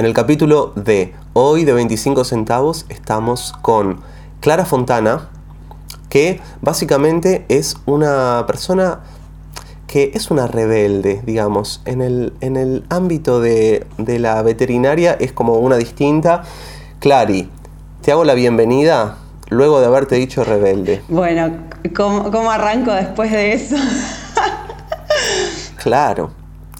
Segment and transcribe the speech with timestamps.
[0.00, 4.00] En el capítulo de hoy de 25 centavos estamos con
[4.40, 5.28] Clara Fontana,
[6.08, 9.00] que básicamente es una persona
[9.86, 11.82] que es una rebelde, digamos.
[11.84, 16.44] En el, en el ámbito de, la veterinaria es como una distinta.
[17.00, 17.50] Clary,
[18.00, 19.18] te hago la bienvenida
[19.50, 21.02] luego de haberte dicho rebelde.
[21.08, 21.52] Bueno,
[21.94, 23.76] ¿cómo, arranco después de eso?
[25.76, 26.30] claro,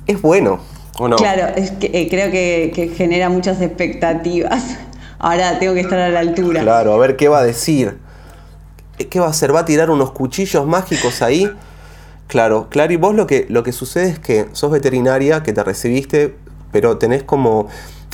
[0.07, 0.70] es bueno, ¿o
[1.09, 1.17] no?
[1.17, 4.65] Claro, es que, eh, creo que, que genera muchas expectativas.
[5.19, 6.63] Ahora tengo que estar a la altura.
[6.63, 7.99] Claro, a ver qué va a decir.
[9.09, 9.55] ¿Qué va a hacer?
[9.55, 11.51] ¿Va a tirar unos cuchillos mágicos ahí?
[12.27, 15.65] Claro, claro, y vos lo que, lo que sucede es que sos veterinaria, que te
[15.65, 16.37] recibiste,
[16.71, 17.67] pero tenés como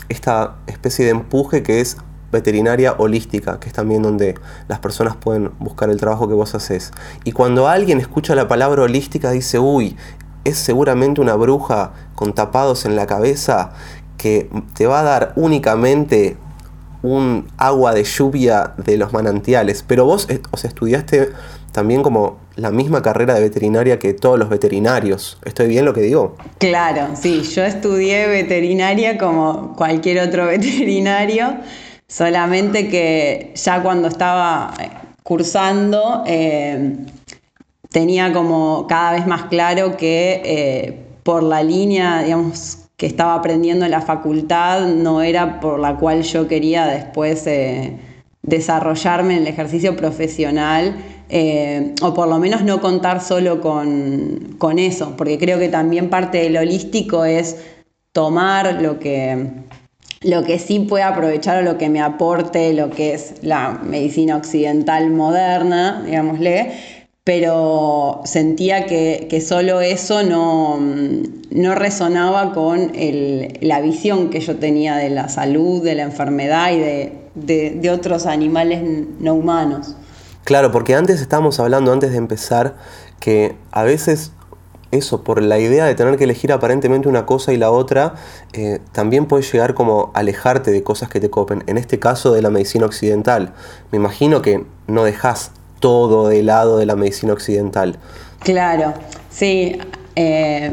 [0.09, 1.99] esta especie de empuje que es
[2.33, 4.37] veterinaria holística, que es también donde
[4.69, 6.93] las personas pueden buscar el trabajo que vos haces.
[7.25, 9.97] Y cuando alguien escucha la palabra holística dice, uy,
[10.47, 13.73] es seguramente una bruja con tapados en la cabeza
[14.17, 16.37] que te va a dar únicamente
[17.03, 19.85] un agua de lluvia de los manantiales.
[19.87, 21.31] Pero vos eh, o estudiaste
[21.73, 25.39] también como la misma carrera de veterinaria que todos los veterinarios.
[25.45, 26.37] ¿Estoy bien lo que digo?
[26.59, 31.59] Claro, sí, yo estudié veterinaria como cualquier otro veterinario,
[32.09, 34.89] solamente que ya cuando estaba eh,
[35.23, 36.97] cursando eh,
[37.97, 43.87] tenía como cada vez más claro que eh, por la línea, digamos, que estaba aprendiendo
[43.87, 47.49] en la facultad no era por la cual yo quería después
[48.43, 50.95] desarrollarme en el ejercicio profesional
[51.31, 56.37] eh, o por lo menos no contar solo con, eso, porque creo que también parte
[56.37, 57.57] del holístico es
[58.13, 59.53] tomar lo que,
[60.21, 64.37] lo que sí puede aprovechar o lo que me aporte lo que es la medicina
[64.37, 66.96] occidental moderna, digámosle,
[67.27, 70.79] pero sentía que, solo eso no,
[71.51, 77.11] no resonaba con la visión que yo tenía de la salud, de la enfermedad y
[77.35, 78.81] de otros animales
[79.19, 79.97] no humanos.
[80.45, 82.77] Claro, porque antes estábamos hablando, antes de empezar,
[83.19, 84.31] que a veces
[84.93, 88.15] eso, por la idea de tener que elegir aparentemente una cosa y la otra,
[88.53, 91.65] eh, también puedes llegar como a alejarte de cosas que te copen.
[91.67, 93.53] En este caso de la medicina occidental.
[93.91, 95.51] Me imagino que no dejas
[95.81, 97.97] todo de lado de la medicina occidental.
[98.41, 98.95] Claro,
[99.31, 99.79] sí.
[100.15, 100.71] Eh,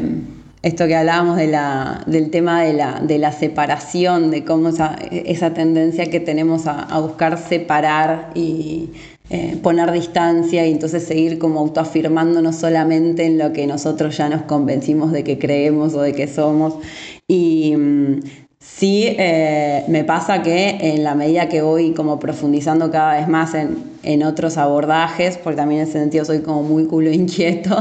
[0.62, 6.06] esto que hablábamos del tema de la, de la separación, de cómo esa, esa tendencia
[6.06, 8.88] que tenemos a, a buscar separar y
[9.30, 14.42] eh, poner distancia y entonces seguir como autoafirmándonos solamente en lo que nosotros ya nos
[14.42, 16.74] convencimos de que creemos o de que somos.
[17.26, 18.20] Y mm,
[18.76, 23.54] sí eh, me pasa que en la medida que voy como profundizando cada vez más
[23.54, 27.76] en, otros abordajes, porque también en ese sentido soy como muy culo inquieto,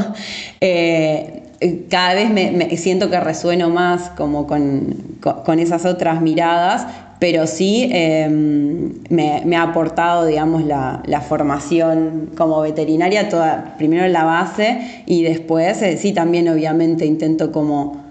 [0.61, 1.43] eh,
[1.89, 6.85] cada vez me, siento que resueno más como con, con esas otras miradas,
[7.19, 15.03] pero sí em, me, ha aportado, digamos, la, formación como veterinaria, toda, primero la base
[15.05, 18.02] y después, eh, sí, también obviamente intento como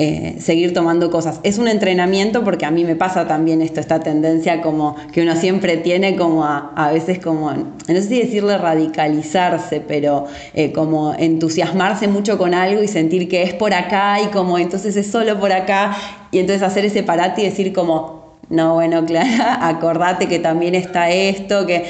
[0.00, 1.40] eh, seguir tomando cosas.
[1.42, 5.34] Es un entrenamiento porque a mí me pasa también esto, esta tendencia como que uno
[5.34, 12.06] siempre tiene como a, veces como, no sé si decirle radicalizarse, pero eh, como entusiasmarse
[12.06, 15.50] mucho con algo y sentir que es por acá y como entonces es solo por
[15.52, 15.96] acá
[16.30, 18.18] y entonces hacer ese parate y decir como,
[18.50, 21.84] no, bueno, Clara, acordate que también está esto, que,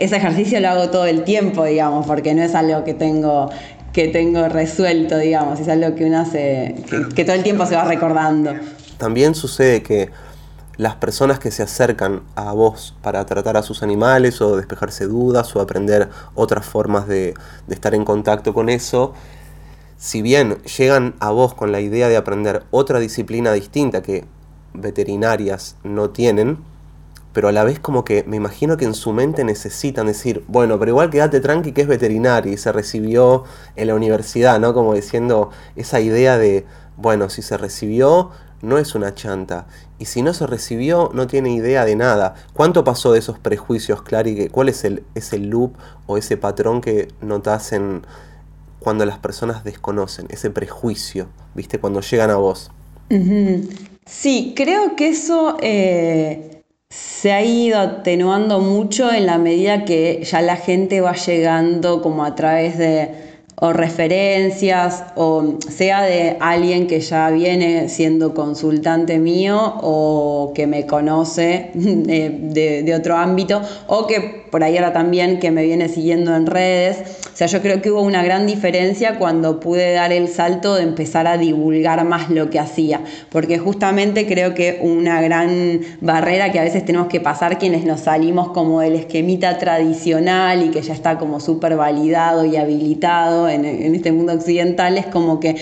[0.00, 3.50] ese ejercicio lo hago todo el tiempo, digamos, porque no es algo que tengo
[3.94, 6.74] que tengo resuelto, digamos, es algo que uno hace,
[7.14, 8.52] que, todo el tiempo se va recordando.
[8.98, 10.10] También sucede que
[10.76, 15.54] las personas que se acercan a vos para tratar a sus animales o despejarse dudas
[15.54, 17.34] o aprender otras formas de,
[17.68, 19.14] de estar en contacto con eso,
[19.96, 24.24] si bien llegan a vos con la idea de aprender otra disciplina distinta que
[24.72, 26.58] veterinarias no tienen,
[27.34, 30.78] pero a la vez como que me imagino que en su mente necesitan decir, bueno,
[30.78, 33.42] pero igual quédate tranqui que es veterinaria y se recibió
[33.74, 34.72] en la universidad, ¿no?
[34.72, 36.64] Como diciendo esa idea de,
[36.96, 38.30] bueno, si se recibió,
[38.62, 39.66] no es una chanta.
[39.98, 42.34] Y si no se recibió, no tiene idea de nada.
[42.52, 44.48] ¿Cuánto pasó de esos prejuicios, Clary?
[44.48, 45.72] ¿Cuál es el, ese loop
[46.06, 48.06] o ese patrón que notas en
[48.78, 50.26] cuando las personas desconocen?
[50.30, 51.80] Ese prejuicio, ¿viste?
[51.80, 52.70] Cuando llegan a vos.
[54.06, 56.53] Sí, creo que eso eh,
[56.94, 62.24] se ha ido atenuando mucho en la medida que ya la gente va llegando como
[62.24, 63.33] a través de
[63.64, 70.84] o referencias, o sea de alguien que ya viene siendo consultante mío o que me
[70.84, 76.36] conoce de, de otro ámbito, o que por ahí ahora también que me viene siguiendo
[76.36, 76.98] en redes.
[77.32, 80.84] O sea, yo creo que hubo una gran diferencia cuando pude dar el salto de
[80.84, 83.00] empezar a divulgar más lo que hacía,
[83.30, 88.02] porque justamente creo que una gran barrera que a veces tenemos que pasar quienes nos
[88.02, 93.94] salimos como del esquemita tradicional y que ya está como súper validado y habilitado en,
[93.94, 95.56] este mundo occidental, es como que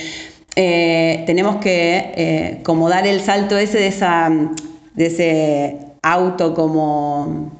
[0.54, 7.52] eh, tenemos que eh, como dar el salto ese de, ese auto como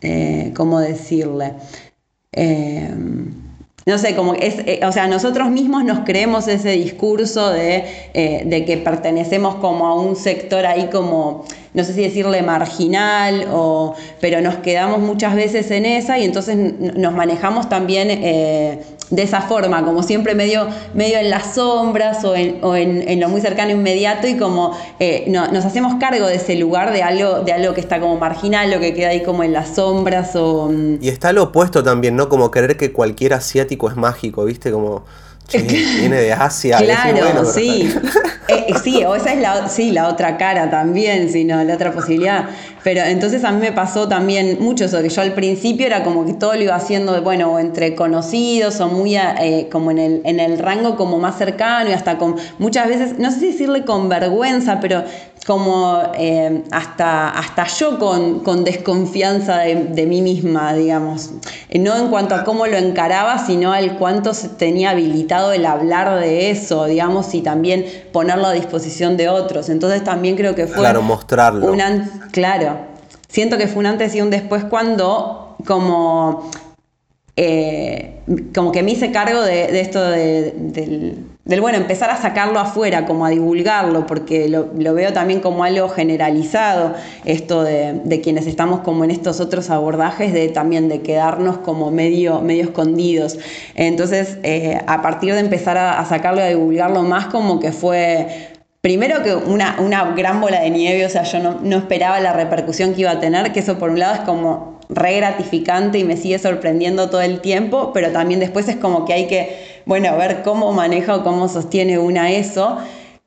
[0.00, 1.54] eh, ¿cómo decirle?
[2.32, 2.88] Eh,
[3.84, 7.84] no sé, como es, o sea, nosotros mismos nos creemos ese discurso de,
[8.44, 13.94] de, que pertenecemos como a un sector ahí como no sé si decirle marginal, o,
[14.20, 18.10] pero nos quedamos muchas veces en esa y entonces nos manejamos también
[19.10, 23.70] de esa forma, como siempre medio, medio en las sombras o en, lo muy cercano
[23.70, 27.80] inmediato y como eh, nos hacemos cargo de ese lugar, de algo, de algo que
[27.80, 30.34] está como marginal o que queda ahí como en las sombras.
[30.34, 30.98] O, mm.
[31.00, 32.28] y está lo opuesto también, ¿no?
[32.28, 34.72] Como creer que cualquier asiático es mágico, ¿viste?
[34.72, 35.04] Como
[35.52, 36.78] viene de Asia.
[36.78, 37.92] Claro, sí.
[38.48, 42.44] Eh, sí, o esa es la, sí, la otra cara también, sino la otra posibilidad.
[42.84, 46.24] Pero entonces a mí me pasó también mucho eso, que yo al principio era como
[46.24, 50.38] que todo lo iba haciendo, bueno, entre conocidos o muy eh, como en el, en
[50.38, 54.08] el rango como más cercano y hasta con muchas veces, no sé si decirle con
[54.08, 55.02] vergüenza, pero
[55.46, 61.30] como eh, hasta, hasta yo con, desconfianza de, mí misma, digamos.
[61.72, 66.50] No en cuanto a cómo lo encaraba, sino al cuánto tenía habilitado el hablar de
[66.50, 69.68] eso, digamos, y también ponerlo a disposición de otros.
[69.68, 70.78] Entonces también creo que fue...
[70.78, 71.74] Claro, mostrarlo.
[72.32, 72.78] claro,
[73.28, 76.50] siento que fue un antes y un después cuando como,
[77.36, 78.20] eh,
[78.54, 83.30] como que me hice cargo de, esto del, bueno, empezar a sacarlo afuera, como a
[83.30, 86.94] divulgarlo, porque lo, veo también como algo generalizado,
[87.24, 92.40] esto de, quienes estamos como en estos otros abordajes, de también de quedarnos como medio,
[92.40, 93.38] medio escondidos.
[93.76, 98.50] Entonces, eh, a partir de empezar a, sacarlo y a divulgarlo más, como que fue
[98.80, 102.94] primero que una, una, gran bola de nieve, o sea, yo no, esperaba la repercusión
[102.94, 106.16] que iba a tener, que eso por un lado es como re gratificante y me
[106.16, 110.42] sigue sorprendiendo todo el tiempo, pero también después es como que hay que, bueno, ver
[110.42, 112.78] cómo maneja o cómo sostiene una eso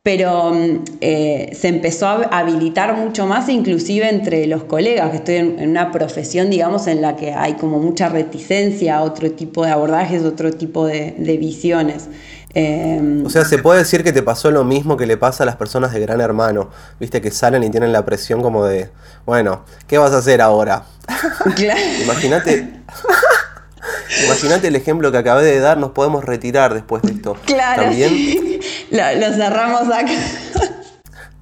[0.04, 5.36] pero mm, eh, se empezó a habilitar mucho más, inclusive entre los colegas, que estoy
[5.36, 9.72] en, una profesión, digamos, en la que hay como mucha reticencia a otro tipo de
[9.72, 12.08] abordajes, otro tipo de, de visiones.
[12.54, 15.46] Em, o sea, se puede decir que te pasó lo mismo que le pasa a
[15.46, 16.70] las personas de Gran Hermano,
[17.00, 18.90] viste que salen y tienen la presión como de,
[19.26, 20.84] bueno, ¿qué vas a hacer ahora?
[22.04, 22.82] Imagínate.
[24.26, 27.38] Imagínate el ejemplo que acabé de dar, nos podemos retirar después de esto.
[27.46, 27.84] Claro.
[27.84, 28.60] También.
[28.92, 30.12] Lo, cerramos acá.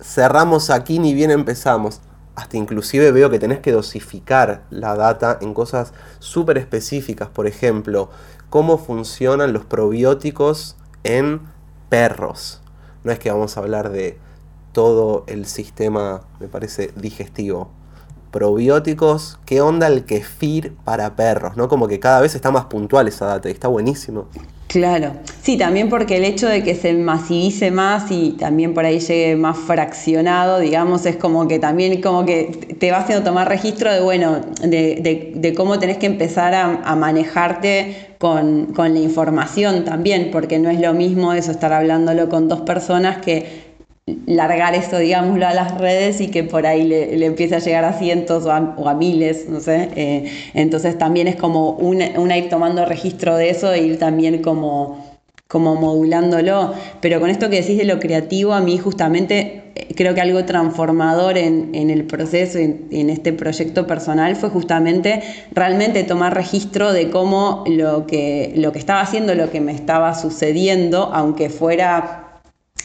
[0.02, 2.02] cerramos aquí ni bien empezamos.
[2.36, 7.30] Hasta inclusive veo que tenés que dosificar la data en cosas súper específicas.
[7.30, 8.12] Por ejemplo,
[8.50, 10.76] cómo funcionan los probióticos
[11.08, 11.42] en
[11.90, 12.62] perros.
[13.04, 14.18] No es que vamos a hablar de
[14.74, 17.72] todo el sistema, me parece, digestivo.
[18.38, 21.58] Probióticos, ¿qué onda el kefir para perros?
[21.58, 21.68] ¿No?
[21.68, 24.28] Como que cada vez está más puntual esa data y está buenísimo.
[24.68, 29.00] Claro, sí, también porque el hecho de que se masivice más y también por ahí
[29.00, 33.92] llegue más fraccionado, digamos, es como que también como que te va haciendo tomar registro
[33.92, 40.60] de, bueno, de, cómo tenés que empezar a, manejarte con, con, la información también, porque
[40.60, 43.67] no es lo mismo eso, estar hablándolo con dos personas que
[44.26, 47.94] largar esto, digámoslo, a las redes y que por ahí le, empiece a llegar a
[47.94, 49.90] cientos o a, miles, no sé.
[49.96, 55.20] Eh, entonces también es como una, ir tomando registro de eso e ir también como,
[55.50, 56.74] como modulándolo.
[57.02, 60.46] Pero con esto que decís de lo creativo, a mí justamente eh, creo que algo
[60.46, 67.10] transformador en, el proceso, en, en, este proyecto personal, fue justamente realmente tomar registro de
[67.10, 72.24] cómo lo que, lo que estaba haciendo, lo que me estaba sucediendo, aunque fuera...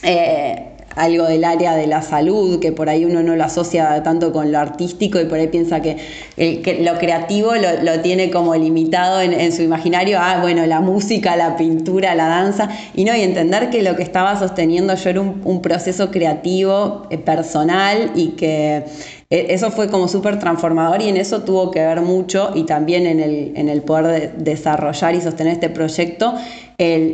[0.02, 4.32] Eh, algo del área de la salud, que por ahí uno no lo asocia tanto
[4.32, 5.96] con lo artístico y por ahí piensa que,
[6.80, 10.18] lo creativo lo, tiene como limitado en, su imaginario.
[10.20, 14.02] A, bueno, la música, la pintura, la danza, y no, y entender que lo que
[14.02, 18.84] estaba sosteniendo yo era un, proceso creativo, eh, personal, y que
[19.32, 23.18] eso fue como súper transformador y en eso tuvo que ver mucho y también en
[23.18, 26.34] el, en el poder desarrollar y sostener este proyecto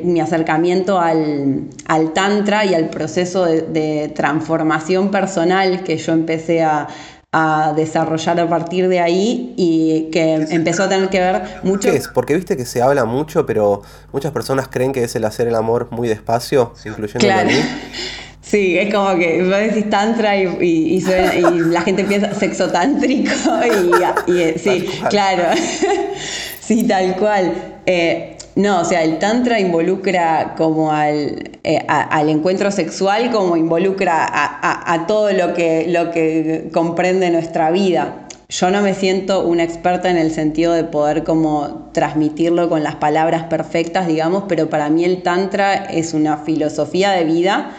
[0.04, 1.68] mi acercamiento al,
[2.14, 6.88] tantra y al proceso de, transformación personal que yo empecé a,
[7.32, 11.90] a desarrollar a partir de ahí y que empezó a tener que ver mucho...
[11.90, 12.08] ¿Qué es?
[12.08, 13.82] Porque viste que se habla mucho, pero
[14.12, 17.48] muchas personas creen que es el hacer el amor muy despacio, incluyendo claro.
[17.48, 17.58] a mí.
[18.50, 21.00] Sí, es como que vos decís tantra y, y,
[21.66, 23.30] la gente piensa sexo tántrico
[24.26, 25.44] y, sí, claro,
[26.60, 27.52] sí, tal cual.
[27.84, 34.26] Eh, no, o sea, el tantra involucra como al, eh, al encuentro sexual, como involucra
[34.26, 38.26] a, todo lo que, lo que comprende nuestra vida.
[38.48, 42.94] Yo no me siento una experta en el sentido de poder como transmitirlo con las
[42.94, 47.76] palabras perfectas, digamos, pero para mí el tantra es una filosofía de vida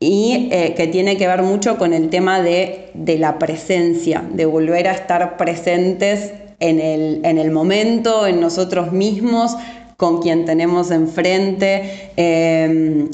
[0.00, 4.46] y eh, que tiene que ver mucho con el tema de, de, la presencia, de
[4.46, 9.56] volver a estar presentes en el, en el momento, en nosotros mismos,
[9.96, 12.12] con quien tenemos enfrente.
[12.16, 13.08] Em,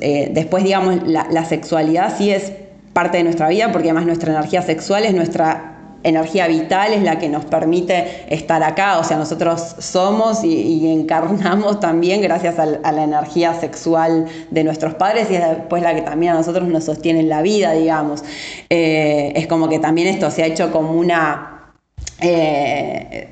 [0.00, 2.52] eh, después, digamos, la, sexualidad sí es
[2.92, 5.69] parte de nuestra vida, porque además nuestra energía sexual es nuestra
[6.02, 11.80] energía vital, es la que nos permite estar acá, o sea, nosotros somos y, encarnamos
[11.80, 16.32] también gracias a, la energía sexual de nuestros padres y es después la que también
[16.32, 18.24] a nosotros nos sostiene en la vida, digamos.
[18.68, 21.72] Eh, es como que también esto se ha hecho como una...
[22.20, 23.28] Eh,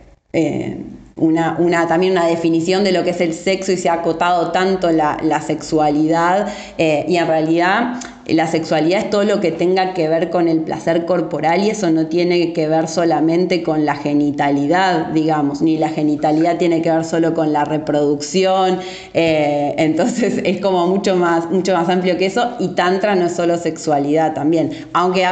[1.19, 4.91] una, también una definición de lo que es el sexo y se ha acotado tanto
[4.91, 6.49] la, sexualidad
[6.79, 10.61] eh, y en realidad la sexualidad es todo lo que tenga que ver con el
[10.61, 15.89] placer corporal y eso no tiene que ver solamente con la genitalidad, digamos, ni la
[15.89, 18.81] genitalidad tiene que ver solo con la reproducción,
[19.15, 23.35] eh, entonces es como mucho más, mucho más amplio que eso y tantra no es
[23.35, 25.27] solo sexualidad también, aunque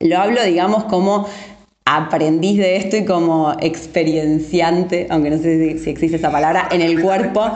[0.00, 1.26] lo hablo digamos como
[1.96, 7.00] aprendiz de esto y como experienciante, aunque no sé si, existe esa palabra, en el
[7.00, 7.50] cuerpo.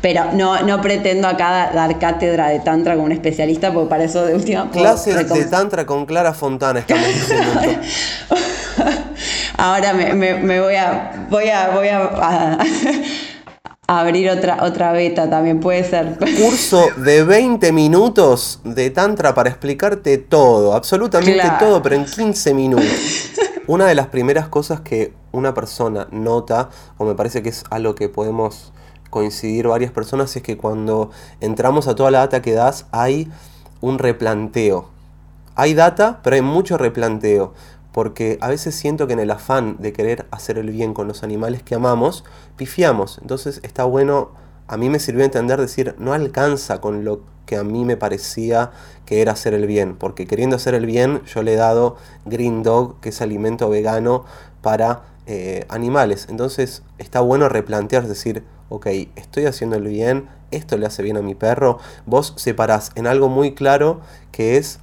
[0.00, 4.24] Pero no, no pretendo acá dar cátedra de Tantra como un especialista, porque para eso
[4.24, 4.70] de última.
[4.70, 7.60] Clases de Tantra con Clara Fontana, estamos diciendo.
[9.58, 11.26] Ahora me, voy a.
[11.28, 11.70] Voy a.
[11.70, 12.58] Voy a,
[13.90, 16.16] abrir otra, otra beta también, puede ser.
[16.40, 22.86] Curso de 20 minutos de Tantra para explicarte todo, absolutamente todo, pero en 15 minutos.
[23.70, 27.94] Una de las primeras cosas que una persona nota, o me parece que es algo
[27.94, 28.72] que podemos
[29.10, 33.30] coincidir varias personas, es que cuando entramos a toda la data que das hay
[33.80, 34.88] un replanteo.
[35.54, 37.54] Hay data, pero hay mucho replanteo.
[37.92, 41.22] Porque a veces siento que en el afán de querer hacer el bien con los
[41.22, 42.24] animales que amamos,
[42.56, 43.18] pifiamos.
[43.22, 44.32] Entonces está bueno,
[44.66, 48.70] a mí me sirvió entender, decir, no alcanza con lo que a mí me parecía
[49.06, 52.62] que era hacer el bien, porque queriendo hacer el bien yo le he dado Green
[52.62, 54.24] Dog, que es alimento vegano
[54.62, 56.28] para eh, animales.
[56.30, 61.22] Entonces está bueno replantear, decir, ok, estoy haciendo el bien, esto le hace bien a
[61.22, 61.80] mi perro.
[62.06, 64.78] Vos separás en algo muy claro que es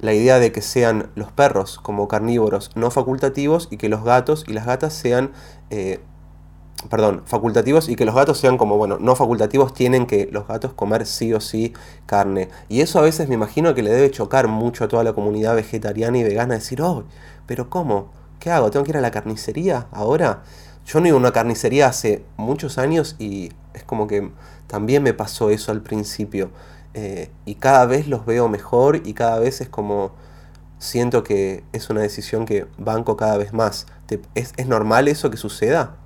[0.00, 4.44] la idea de que sean los perros como carnívoros no facultativos y que los gatos
[4.46, 5.32] y las gatas sean
[5.70, 6.00] eh,
[6.90, 10.72] perdón, facultativos y que los gatos sean como, bueno, no facultativos, tienen que los gatos
[10.74, 11.72] comer sí o sí
[12.06, 12.48] carne.
[12.68, 15.54] Y eso a veces me imagino que le debe chocar mucho a toda la comunidad
[15.54, 17.04] vegetariana y vegana, decir, oh,
[17.46, 18.10] pero ¿cómo?
[18.38, 18.70] ¿Qué hago?
[18.70, 20.42] ¿Tengo que ir a la carnicería ahora?
[20.86, 24.30] Yo no iba a una carnicería hace muchos años y es como que
[24.66, 26.50] también me pasó eso al principio.
[26.92, 30.12] Eh, y cada vez los veo mejor y cada vez es como
[30.78, 33.86] siento que es una decisión que banco cada vez más.
[34.34, 35.96] ¿Es, ¿Es normal eso que suceda?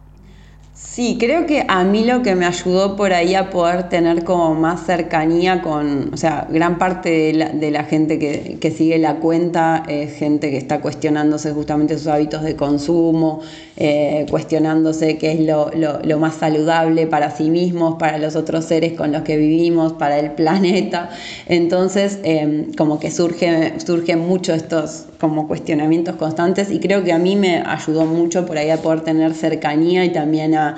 [0.80, 4.54] Sí, creo que a mí lo que me ayudó por ahí a poder tener como
[4.54, 10.14] más cercanía con, o sea, gran parte de la, gente que, sigue la cuenta es
[10.14, 13.42] gente que está cuestionándose justamente sus hábitos de consumo,
[13.80, 19.12] eh, cuestionándose qué es lo, más saludable para sí mismos, para los otros seres con
[19.12, 21.10] los que vivimos, para el planeta.
[21.46, 27.18] Entonces, em, como que surge, surgen mucho estos como cuestionamientos constantes y creo que a
[27.18, 30.74] mí me ayudó mucho por ahí a poder tener cercanía y también a,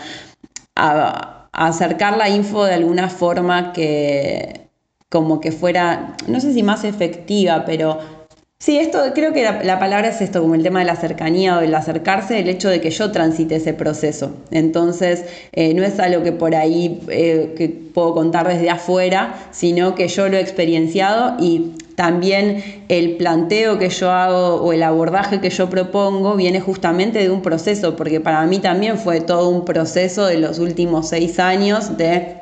[1.53, 4.69] acercar la info de alguna forma que
[5.09, 8.20] como que fuera, no sé si más efectiva, pero
[8.63, 11.63] Sí, esto creo que la, palabra es esto, como el tema de la cercanía o
[11.63, 14.33] el acercarse, el hecho de que yo transite ese proceso.
[14.51, 19.95] Entonces, eh, no es algo que por ahí eh, que puedo contar desde afuera, sino
[19.95, 25.41] que yo lo he experienciado y también el planteo que yo hago o el abordaje
[25.41, 29.65] que yo propongo viene justamente de un proceso, porque para mí también fue todo un
[29.65, 32.37] proceso de los últimos seis años de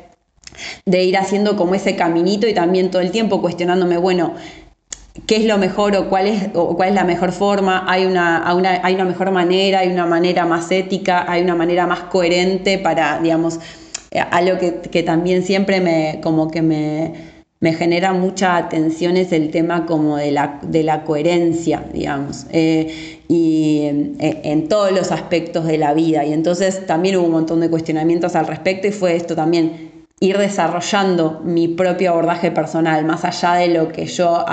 [0.86, 4.34] de ir haciendo como ese caminito y también todo el tiempo cuestionándome, bueno,
[5.26, 8.94] qué es lo mejor o cuál es, cuál es la mejor forma, hay una, hay
[8.94, 13.58] una mejor manera, hay una manera más ética, hay una manera más coherente para, digamos,
[14.10, 17.12] eh, algo que, que también siempre me, como que me,
[17.60, 23.20] me genera mucha atención es el tema como de la, de la coherencia, digamos, eh,
[23.26, 23.82] y
[24.20, 26.24] eh, en todos los aspectos de la vida.
[26.24, 30.38] Y entonces también hubo un montón de cuestionamientos al respecto y fue esto también, ir
[30.38, 34.44] desarrollando mi propio abordaje personal, más allá de lo que yo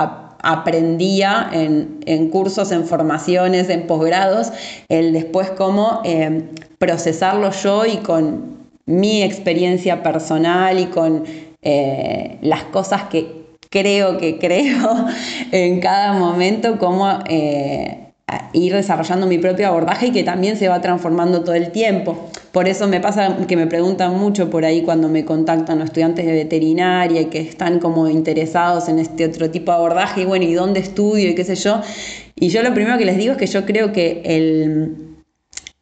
[0.42, 4.52] aprendía en, cursos, en formaciones, en posgrados,
[4.88, 6.42] el después cómo eh,
[6.78, 11.24] procesarlo yo y con mi experiencia personal y con
[11.62, 15.06] eh, las cosas que creo que creo
[15.52, 18.05] en cada momento, cómo eh,
[18.52, 22.28] ir desarrollando mi propio abordaje y que también se va transformando todo el tiempo.
[22.52, 26.26] Por eso me pasa que me preguntan mucho por ahí cuando me contactan los estudiantes
[26.26, 30.44] de veterinaria y que están como interesados en este otro tipo de abordaje y bueno,
[30.44, 31.80] ¿y dónde estudio y qué sé yo?
[32.34, 35.15] Y yo lo primero que les digo es que yo creo que el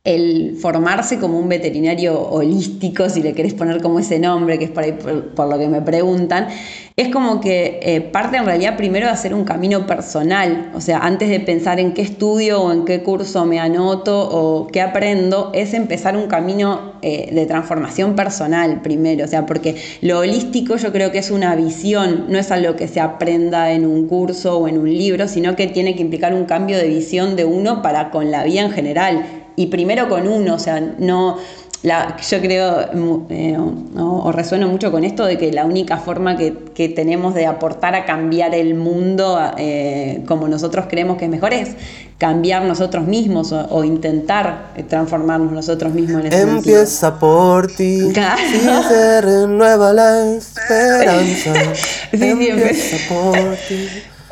[0.05, 4.71] el formarse como un veterinario holístico, si le querés poner como ese nombre, que es
[4.71, 6.49] por, ahí por, lo que me preguntan,
[6.95, 10.99] es como que eh, parte en realidad primero de hacer un camino personal, o sea,
[10.99, 15.51] antes de pensar en qué estudio o en qué curso me anoto o qué aprendo,
[15.55, 20.93] es empezar un camino eh, de transformación personal primero, o sea, porque lo holístico yo
[20.93, 24.69] creo que es una visión, no es algo que se aprenda en un curso o
[24.69, 28.11] en un libro, sino que tiene que implicar un cambio de visión de uno para
[28.11, 31.39] con la vida en general y primero con uno, o sea, no,
[31.85, 33.59] la, yo creo eh,
[33.99, 36.55] o, resueno mucho con esto de que la única forma que,
[36.97, 41.73] tenemos de aportar a cambiar el mundo eh, como nosotros creemos que es mejor es
[42.17, 48.41] cambiar nosotros mismos o, intentar transformarnos nosotros mismos en ese Empieza por ti claro.
[48.43, 51.53] y se renueva la esperanza.
[52.11, 53.89] sí, Empieza por ti.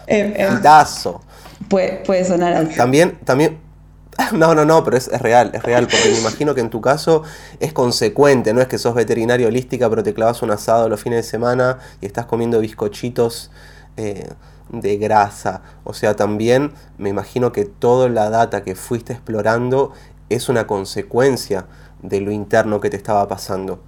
[0.07, 0.49] Eh, eh
[1.69, 2.77] puede, puede sonar así.
[2.77, 3.59] También, también
[4.33, 7.23] No, no, no, pero es, real, es real, porque me imagino que en tu caso
[7.61, 11.25] es consecuente, no es que sos veterinario holística, pero te clavas un asado los fines
[11.25, 13.51] de semana y estás comiendo bizcochitos
[13.97, 14.29] eh,
[14.71, 15.63] de grasa.
[15.85, 19.93] O sea, también me imagino que toda la data que fuiste explorando
[20.29, 21.67] es una consecuencia
[22.03, 23.81] de lo interno que te estaba pasando.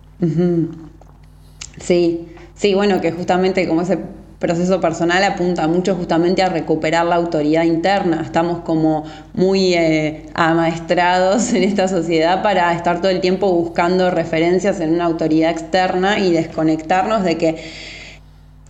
[1.81, 3.99] Sí, sí, bueno, que justamente como ese
[4.47, 8.21] proceso personal apunta mucho justamente a recuperar la autoridad interna.
[8.23, 14.81] Estamos como muy eh, amaestrados en esta sociedad para estar todo el tiempo buscando referencias
[14.81, 17.73] en una autoridad externa y desconectarnos de que,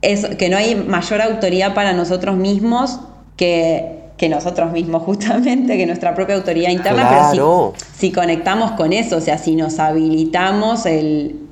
[0.01, 3.01] es, que no hay mayor autoridad para nosotros mismos
[3.37, 9.17] que que nosotros mismos justamente, que nuestra propia autoridad interna, pero si, conectamos con eso,
[9.17, 11.44] o sea, si nos habilitamos el,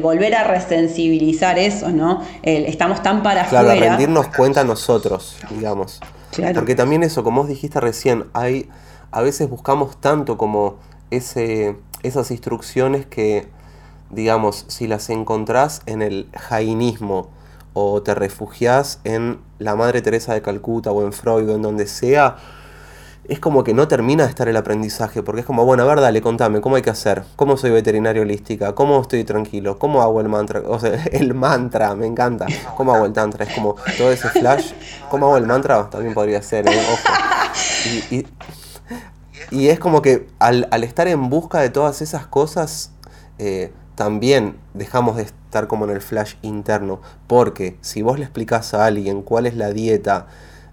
[0.00, 2.22] volver a resensibilizar eso, ¿no?
[2.42, 3.90] estamos tan para claro, afuera.
[3.90, 6.00] rendirnos cuenta nosotros, digamos.
[6.54, 8.68] Porque también eso, como vos dijiste recién, hay,
[9.10, 10.76] a veces buscamos tanto como
[11.10, 13.48] ese, esas instrucciones que,
[14.10, 17.30] digamos, si las encontrás en el jainismo,
[17.80, 21.86] o te refugias en la Madre Teresa de Calcuta o en Freud o en donde
[21.86, 22.36] sea,
[23.28, 26.00] es como que no termina de estar el aprendizaje, porque es como, bueno, a ver,
[26.00, 27.24] dale, contame, ¿cómo hay que hacer?
[27.36, 28.74] ¿Cómo soy veterinario holística?
[28.74, 29.78] ¿Cómo estoy tranquilo?
[29.78, 30.62] ¿Cómo hago el mantra?
[30.66, 32.46] O sea, el mantra, me encanta.
[32.74, 33.44] ¿Cómo hago el tantra?
[33.44, 34.72] Es como todo ese flash.
[35.10, 35.90] ¿Cómo hago el mantra?
[35.90, 36.80] También podría ser, ¿eh?
[36.90, 38.24] ojo.
[39.50, 42.92] Y, es como que al, estar en busca de todas esas cosas,
[43.38, 48.72] eh, también dejamos de estar como en el flash interno, porque si vos le explicás
[48.72, 50.26] a alguien cuál es la dieta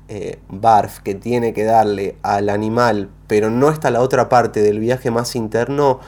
[0.08, 4.80] eh, BARF que tiene que darle al animal, pero no está la otra parte del
[4.80, 6.00] viaje más interno,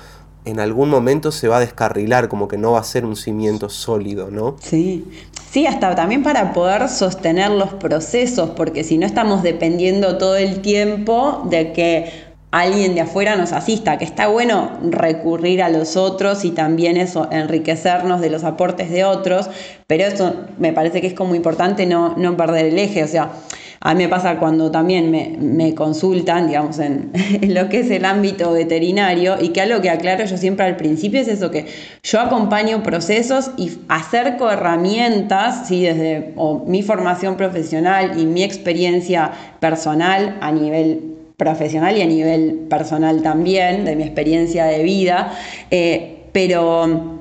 [0.48, 3.70] en algún momento se va a descarrilar, como que no va a ser un cimiento
[3.70, 4.56] sólido, ¿no?
[4.62, 5.06] Sí,
[5.52, 10.62] sí, hasta también para poder sostener los procesos, porque si no estamos dependiendo todo el
[10.62, 16.46] tiempo de que alguien de afuera nos asista, que está bueno recurrir a los otros
[16.46, 19.50] y también eso, enriquecernos de los aportes de otros,
[19.86, 23.32] pero eso me parece que es como importante no, no perder el eje, o sea,
[23.80, 27.12] a mí me pasa cuando también me, consultan, digamos, en,
[27.54, 31.22] lo que es el ámbito veterinario, y que algo que aclaro yo siempre al principio
[31.22, 31.68] es eso, que
[32.04, 35.84] yo acompaño procesos y acerco herramientas, ¿sí?
[35.84, 36.34] desde
[36.66, 43.86] mi formación profesional y mi experiencia personal a nivel profesional y a nivel personal también,
[43.86, 45.34] de mi experiencia de vida,
[45.70, 47.20] eh, pero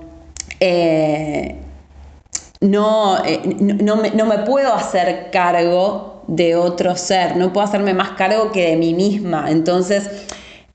[0.58, 1.56] eh,
[2.60, 7.94] no, eh, no, me, no, me, puedo hacer cargo de otro ser, no puedo hacerme
[7.94, 9.50] más cargo que de mí misma.
[9.50, 10.10] Entonces,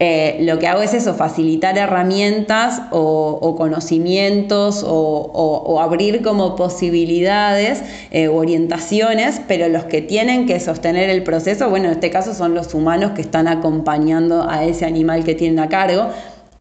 [0.04, 8.28] eh, lo que hago es eso, facilitar herramientas o, conocimientos o, abrir como posibilidades eh,
[8.28, 12.74] orientaciones, pero los que tienen que sostener el proceso, bueno, en este caso son los
[12.74, 16.10] humanos que están acompañando a ese animal que tienen a cargo.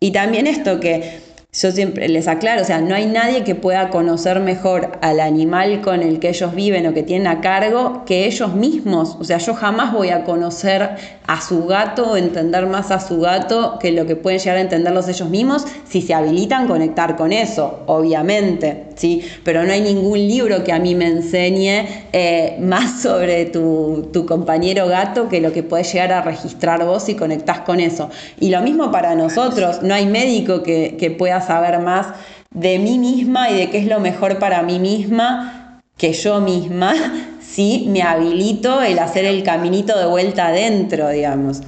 [0.01, 3.91] Y también esto que yo siempre les aclaro, o sea, no hay nadie que pueda
[3.91, 8.27] conocer mejor al animal con el que ellos viven o que tienen a cargo que
[8.27, 9.17] ellos mismos.
[9.19, 10.91] O sea, yo jamás voy a conocer
[11.27, 14.61] a su gato o entender más a su gato que lo que pueden llegar a
[14.61, 19.23] entenderlos ellos mismos si se habilitan conectar con eso, obviamente, ¿sí?
[19.45, 24.27] Pero no hay ningún libro que a mí me enseñe eh, más sobre tu, tu
[24.27, 28.11] compañero gato que lo que puedes llegar a registrar vos y conectás con eso.
[28.39, 32.09] Y lo mismo para nosotros, no hay médico que, que pueda saber más
[32.51, 36.95] de mí misma y de qué es lo mejor para mí misma que yo misma
[37.41, 41.63] si me habilito el hacer el caminito de vuelta adentro, digamos.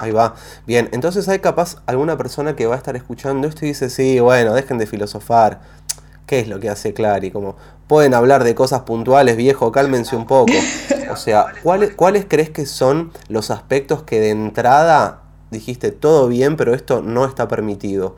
[0.00, 0.34] Ahí va.
[0.66, 4.20] Bien, entonces hay capaz alguna persona que va a estar escuchando esto y dice, sí,
[4.20, 5.60] bueno, dejen de filosofar.
[6.26, 7.30] ¿Qué es lo que hace Clary?
[7.30, 10.52] Como, pueden hablar de cosas puntuales, viejo, cálmense un poco.
[11.10, 16.56] O sea, ¿cuáles, ¿cuáles crees que son los aspectos que de entrada dijiste todo bien,
[16.56, 18.16] pero esto no está permitido.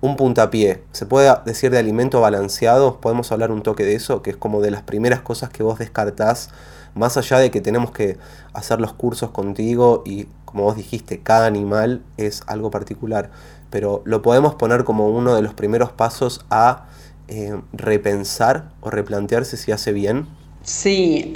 [0.00, 4.30] Un puntapié, se puede decir de alimento balanceado, podemos hablar un toque de eso, que
[4.30, 6.48] es como de las primeras cosas que vos descartás,
[6.94, 8.16] más allá de que tenemos que
[8.54, 13.30] hacer los cursos contigo y como vos dijiste, cada animal es algo particular,
[13.70, 16.86] pero lo podemos poner como uno de los primeros pasos a
[17.28, 20.26] eh, repensar o replantearse si hace bien.
[20.62, 21.32] Sí,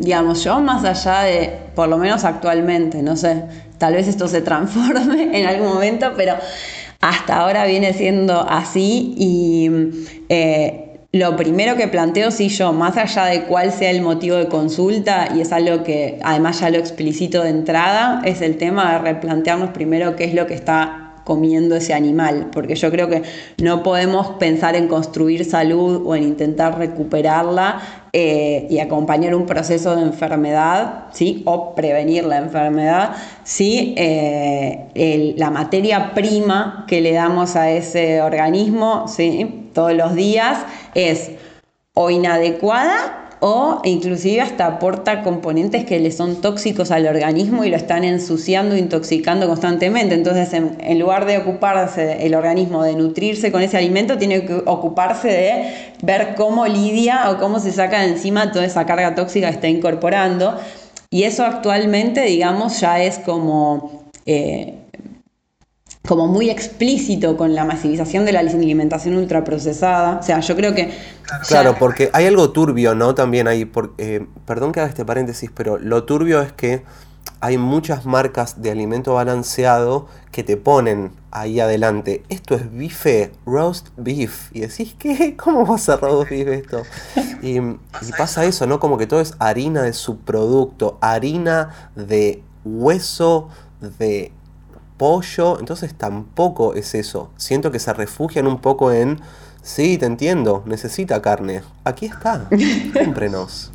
[0.00, 3.44] digamos, yo más allá de, por lo menos actualmente, no sé,
[3.78, 6.34] tal vez esto se transforme en algún momento, pero
[7.00, 9.70] hasta ahora viene siendo así y
[10.28, 14.48] eh, lo primero que planteo, sí, yo, más allá de cuál sea el motivo de
[14.48, 18.98] consulta, y es algo que además ya lo explicito de entrada, es el tema de
[18.98, 23.22] replantearnos primero qué es lo que está comiendo ese animal, porque yo creo que
[23.62, 27.80] no podemos pensar en construir salud o en intentar recuperarla
[28.12, 31.42] eh, y acompañar un proceso de enfermedad, ¿sí?
[31.44, 33.12] o prevenir la enfermedad,
[33.44, 39.68] si eh, la materia prima que le damos a ese organismo ¿sí?
[39.72, 40.58] todos los días
[40.94, 41.32] es
[41.94, 47.76] o inadecuada o inclusive hasta aporta componentes que le son tóxicos al organismo y lo
[47.76, 50.14] están ensuciando, intoxicando constantemente.
[50.14, 55.26] Entonces, en, lugar de ocuparse el organismo de nutrirse con ese alimento, tiene que ocuparse
[55.26, 59.54] de ver cómo lidia o cómo se saca de encima toda esa carga tóxica que
[59.54, 60.56] está incorporando.
[61.10, 64.04] Y eso actualmente, digamos, ya es como...
[64.24, 64.81] Eh,
[66.06, 70.18] como muy explícito con la masivización de la alimentación ultraprocesada.
[70.18, 70.92] O sea, yo creo que...
[71.46, 73.14] Claro, porque hay algo turbio, ¿no?
[73.14, 76.82] También hay, eh, perdón que haga este paréntesis, pero lo turbio es que
[77.40, 83.88] hay muchas marcas de alimento balanceado que te ponen ahí adelante, esto es bife, roast
[83.96, 84.50] beef.
[84.52, 85.36] Y decís, ¿qué?
[85.42, 86.82] ¿Cómo va a roast beef esto?
[87.42, 88.78] Y, y pasa eso, ¿no?
[88.80, 93.48] Como que todo es harina de subproducto, harina de hueso
[93.98, 94.32] de
[95.02, 97.28] pollo, entonces tampoco es eso.
[97.36, 99.18] Siento que se refugian un poco en,
[99.60, 101.62] sí, te entiendo, necesita carne.
[101.82, 102.48] Aquí está,
[102.94, 103.72] cómprenos.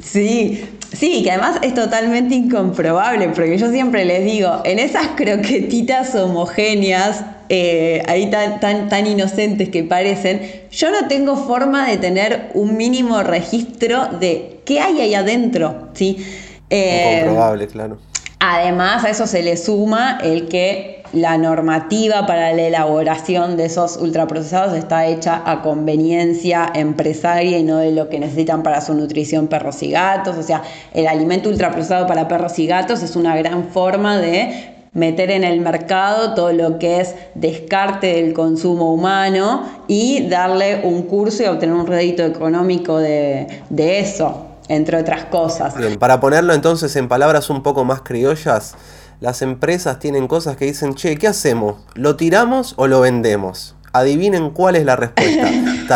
[0.00, 6.14] Sí, sí, que además es totalmente incomprobable, porque yo siempre les digo, en esas croquetitas
[6.14, 12.52] homogéneas, eh, ahí tan, tan, tan inocentes que parecen, yo no tengo forma de tener
[12.54, 16.24] un mínimo registro de qué hay ahí adentro, ¿sí?
[16.70, 18.11] Eh, incomprobable, claro.
[18.44, 23.96] Además, a eso se le suma el que la normativa para la elaboración de esos
[23.96, 29.46] ultraprocesados está hecha a conveniencia empresaria y no de lo que necesitan para su nutrición
[29.46, 30.36] perros y gatos.
[30.38, 35.30] O sea, el alimento ultraprocesado para perros y gatos es una gran forma de meter
[35.30, 41.44] en el mercado todo lo que es descarte del consumo humano y darle un curso
[41.44, 45.76] y obtener un rédito económico de, de eso entre otras cosas.
[45.76, 48.74] Bien, para ponerlo entonces en palabras un poco más criollas,
[49.20, 51.76] las empresas tienen cosas que dicen, che, ¿qué hacemos?
[51.94, 53.76] ¿Lo tiramos o lo vendemos?
[53.92, 55.48] Adivinen cuál es la respuesta.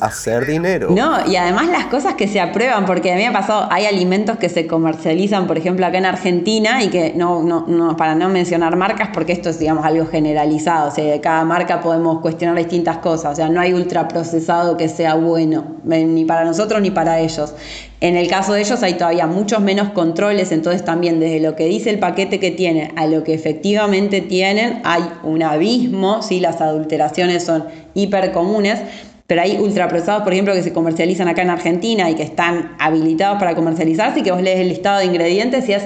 [0.00, 0.90] Hacer dinero.
[0.90, 3.86] No, y además las cosas que se aprueban, porque a mí me ha pasado, hay
[3.86, 8.14] alimentos que se comercializan, por ejemplo, acá en Argentina, y que no, no, no, para
[8.16, 10.88] no mencionar marcas, porque esto es, digamos, algo generalizado.
[10.88, 13.32] O sea, de cada marca podemos cuestionar distintas cosas.
[13.32, 17.54] O sea, no hay ultraprocesado que sea bueno, ni para nosotros ni para ellos.
[18.00, 21.64] En el caso de ellos hay todavía muchos menos controles, entonces también desde lo que
[21.66, 26.38] dice el paquete que tiene a lo que efectivamente tienen hay un abismo, ¿sí?
[26.38, 28.78] las adulteraciones son hiper comunes,
[29.26, 33.38] pero hay ultraprocesados, por ejemplo, que se comercializan acá en Argentina y que están habilitados
[33.40, 35.82] para comercializarse y que vos lees el listado de ingredientes y es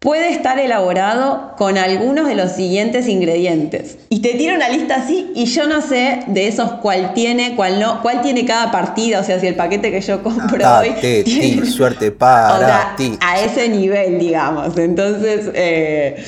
[0.00, 3.98] puede estar elaborado con algunos de los siguientes ingredientes.
[4.08, 7.78] Y te tiro una lista así y yo no sé de esos cuál tiene, cuál
[7.78, 10.94] no, cuál tiene cada partida, o sea, si el paquete que yo compro hoy...
[11.02, 13.18] Ti, suerte para ti.
[13.20, 14.76] A ese nivel, digamos.
[14.78, 15.50] Entonces...
[15.54, 16.24] Eh,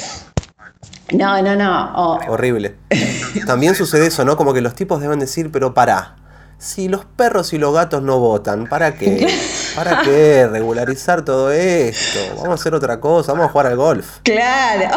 [1.14, 2.18] No, no, no.
[2.28, 2.74] Horrible.
[3.46, 4.36] También sucede eso, ¿no?
[4.36, 6.16] Como que los tipos deben decir, pero pará.
[6.58, 9.26] Si los perros y los gatos no votan, ¿para qué?
[9.74, 12.18] ¿Para qué regularizar todo esto?
[12.36, 14.18] Vamos a hacer otra cosa, vamos a jugar al golf.
[14.22, 14.96] Claro.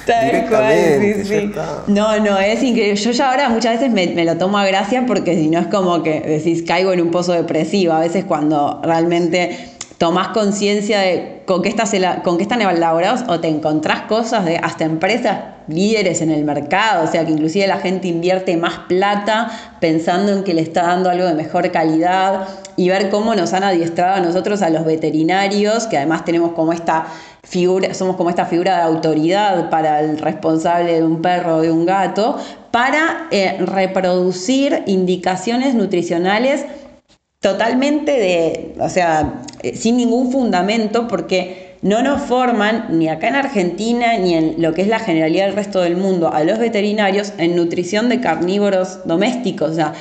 [0.06, 1.52] Tal cual, sí, sí.
[1.88, 2.96] No, no, es increíble.
[2.96, 6.04] Yo ya ahora muchas veces me, lo tomo a gracia porque si no es como
[6.04, 7.94] que decís, caigo en un pozo depresivo.
[7.94, 13.40] A veces cuando realmente tomás conciencia de con qué, estás, con qué están elaborados o
[13.40, 17.78] te encontrás cosas de hasta empresas líderes en el mercado, o sea que inclusive la
[17.78, 22.90] gente invierte más plata pensando en que le está dando algo de mejor calidad y
[22.90, 27.06] ver cómo nos han adiestrado a nosotros, a los veterinarios, que además tenemos como esta
[27.44, 31.72] figura, somos como esta figura de autoridad para el responsable de un perro o de
[31.72, 32.38] un gato,
[32.72, 36.66] para eh, reproducir indicaciones nutricionales
[37.44, 43.36] totalmente de, o sea, eh, sin ningún fundamento, porque no nos forman, ni acá en
[43.36, 47.34] Argentina, ni en lo que es la generalidad del resto del mundo, a los veterinarios
[47.38, 49.72] en nutrición de carnívoros domésticos.
[49.72, 49.94] O sea,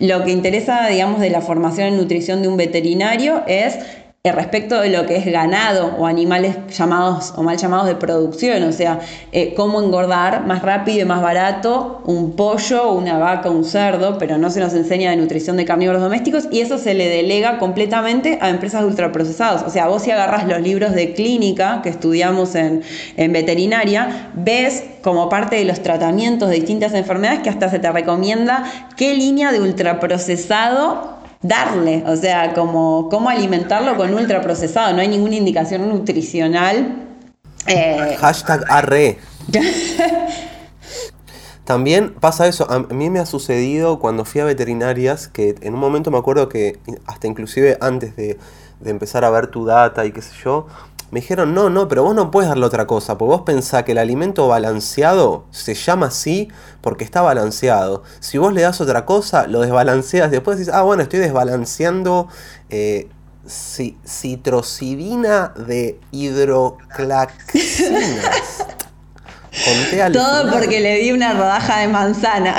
[0.00, 3.78] lo que interesa, digamos, de la formación en nutrición de un veterinario es
[4.24, 8.72] respecto de lo que es ganado o animales llamados o mal llamados de producción, o
[8.72, 8.98] sea,
[9.30, 14.36] eh, cómo engordar más rápido y más barato un pollo, una vaca, un cerdo, pero
[14.36, 18.38] no se nos enseña de nutrición de carnívoros domésticos y eso se le delega completamente
[18.42, 19.62] a empresas de ultraprocesados.
[19.62, 22.82] O sea, vos si agarras los libros de clínica que estudiamos en,
[23.16, 27.90] en veterinaria, ves como parte de los tratamientos de distintas enfermedades que hasta se te
[27.92, 28.64] recomienda
[28.96, 35.36] qué línea de ultraprocesado darle, o sea, como cómo alimentarlo con ultraprocesado, no hay ninguna
[35.36, 37.06] indicación nutricional.
[37.66, 38.16] Eh.
[38.18, 39.18] Hashtag arre.
[41.64, 45.80] También pasa eso, a mí me ha sucedido cuando fui a veterinarias, que en un
[45.80, 48.38] momento me acuerdo que hasta inclusive antes de,
[48.80, 50.66] de empezar a ver tu data y qué sé yo,
[51.10, 53.92] me dijeron, no, no, pero vos no puedes darle otra cosa, porque vos pensás que
[53.92, 56.48] el alimento balanceado se llama así
[56.80, 58.02] porque está balanceado.
[58.20, 62.28] Si vos le das otra cosa, lo desbalanceas, después decís, ah, bueno, estoy desbalanceando
[62.68, 63.08] eh,
[63.46, 68.66] citrocidina de hidroclaxinas.
[70.12, 72.56] Todo porque le di una rodaja de manzana.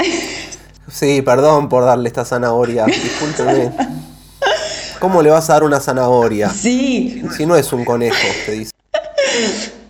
[0.92, 3.72] Sí, perdón por darle esta zanahoria, discúlpeme.
[5.00, 6.50] ¿Cómo le vas a dar una zanahoria?
[6.50, 7.24] Sí.
[7.36, 8.72] Si no es un conejo, te dice.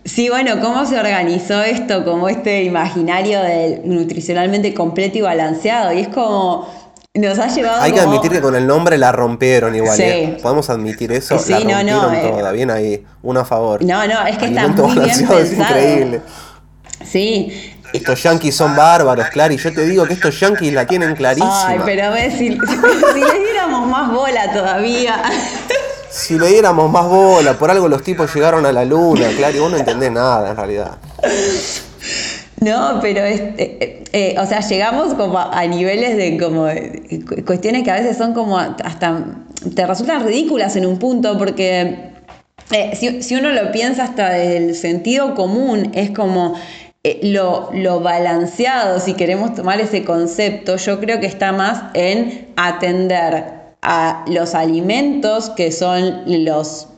[0.06, 5.94] Sí, bueno, ¿cómo se organizó esto como este imaginario del nutricionalmente completo y balanceado?
[5.94, 6.68] Y es como,
[7.14, 7.82] nos ha llevado.
[7.82, 9.96] Hay que admitir que con el nombre la rompieron igual.
[9.96, 10.04] Sí.
[10.04, 10.38] ¿eh?
[10.42, 11.38] Podemos admitir eso.
[11.40, 12.32] Sí, la rompieron no, no, eh.
[12.32, 12.52] toda.
[12.52, 13.84] Bien ahí, uno a favor.
[13.84, 15.40] No, no, es que está muy bien pensado.
[15.40, 16.22] Es increíble.
[17.04, 19.58] Sí, estos yankees son bárbaros, Clary.
[19.58, 21.68] Yo te digo que estos yankees la tienen clarísima.
[21.68, 22.50] Ay, pero ves, si,
[23.14, 25.22] si, le diéramos más bola todavía.
[26.12, 29.60] Si le diéramos más bola, por algo los tipos llegaron a la luna, Clary.
[29.60, 30.98] Vos no entendés nada en realidad.
[32.62, 36.66] No, pero es, eh, eh, o sea, llegamos como a, niveles de como
[37.46, 39.24] cuestiones que a veces son como hasta
[39.76, 42.10] te resultan ridículas en un punto porque
[42.96, 46.56] si, si, uno lo piensa hasta desde el sentido común, es como
[47.04, 52.50] eh, lo, lo, balanceado, si queremos tomar ese concepto, yo creo que está más en
[52.58, 56.90] atender a los alimentos que son los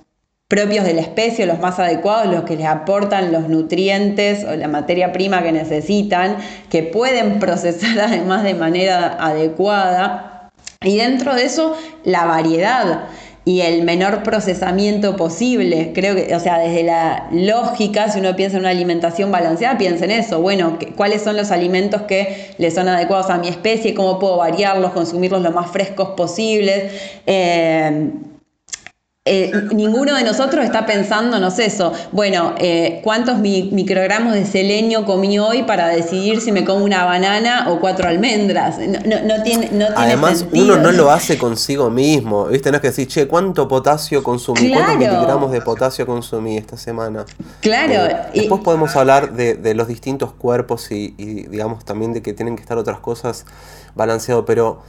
[0.52, 4.68] propios de la especie, los más adecuados, los que les aportan los nutrientes o la
[4.68, 6.36] materia prima que necesitan,
[6.70, 10.50] que pueden procesar además de manera adecuada.
[10.84, 13.04] Y dentro de eso, la variedad
[13.52, 15.92] y el menor procesamiento posible.
[15.94, 20.06] Creo que, o sea, desde la lógica, si uno piensa en una alimentación balanceada, piensa
[20.06, 20.42] en eso.
[20.42, 23.94] Bueno, ¿cuáles son los alimentos que le son adecuados a mi especie?
[23.94, 26.94] ¿Cómo puedo variarlos, consumirlos lo más frescos posibles?
[27.26, 28.12] Eh,
[29.24, 35.06] eh, ninguno de nosotros está pensando, no sé, eso, bueno, eh, ¿cuántos microgramos de selenio
[35.06, 38.80] comí hoy para decidir si me como una banana o cuatro almendras?
[38.80, 42.72] No, tiene, no Además, uno no lo hace consigo mismo, ¿viste?
[42.72, 44.72] No es que decir, che, ¿cuánto potasio consumí?
[44.72, 47.24] ¿Cuántos miligramos de potasio consumí esta semana?
[47.60, 47.94] Claro.
[47.94, 52.56] Eh, después podemos hablar de, los distintos cuerpos y, y, digamos, también de que tienen
[52.56, 53.46] que estar otras cosas
[53.94, 54.82] balanceado, pero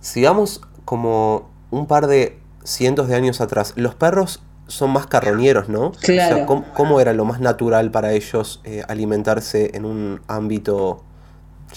[0.00, 5.92] sigamos como un par de cientos de años atrás, los perros son más carroñeros, ¿no?
[6.00, 6.64] Claro.
[6.74, 11.04] ¿cómo, era lo más natural para ellos eh, alimentarse en un ámbito,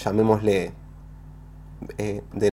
[0.02, 0.72] llamémosle,
[1.98, 2.50] eh, de...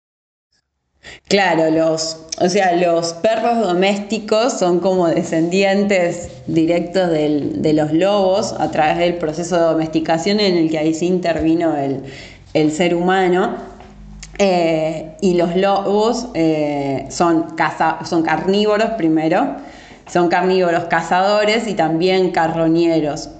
[1.28, 8.70] Claro, los, o sea, los perros domésticos son como descendientes directos de los lobos a
[8.70, 12.04] través del proceso de domesticación en el que ahí sí intervino el,
[12.54, 13.56] el ser humano.
[14.38, 17.54] Eh, y los lobos eh, son,
[18.04, 19.56] son carnívoros primero,
[20.06, 23.30] son carnívoros cazadores y también carroñeros.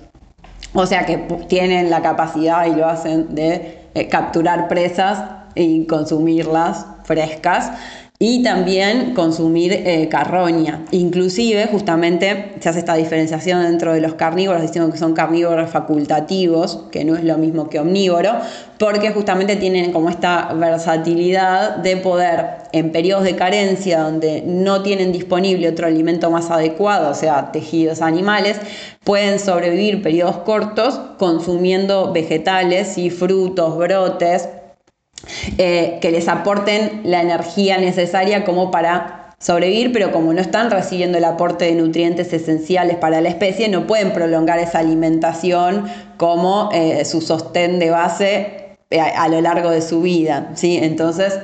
[0.75, 5.23] O sea que tienen la capacidad y lo hacen de eh, capturar presas
[5.55, 7.73] y consumirlas frescas
[8.25, 10.85] y también consumir eh, carroña.
[10.93, 16.85] Inclusive, justamente, se hace esta diferenciación dentro de los carnívoros, diciendo que son carnívoros facultativos,
[16.93, 18.31] que no es lo mismo que omnívoro,
[18.79, 25.11] porque justamente tienen como esta versatilidad de poder, en periodos de carencia donde no tienen
[25.11, 28.57] disponible otro alimento más adecuado, o sea, tejidos animales,
[29.03, 34.49] pueden sobrevivir periodos cortos consumiendo vegetales y frutos, brotes,
[35.59, 41.19] eh, que les aporten la energía necesaria como para sobrevivir, pero como no están recibiendo
[41.19, 47.05] el aporte de nutrientes esenciales para la especie, no pueden prolongar esa alimentación como eh,
[47.05, 50.53] su sostén de base eh, a, a, lo largo de su vida.
[50.55, 50.79] ¿sí?
[50.81, 51.39] Entonces,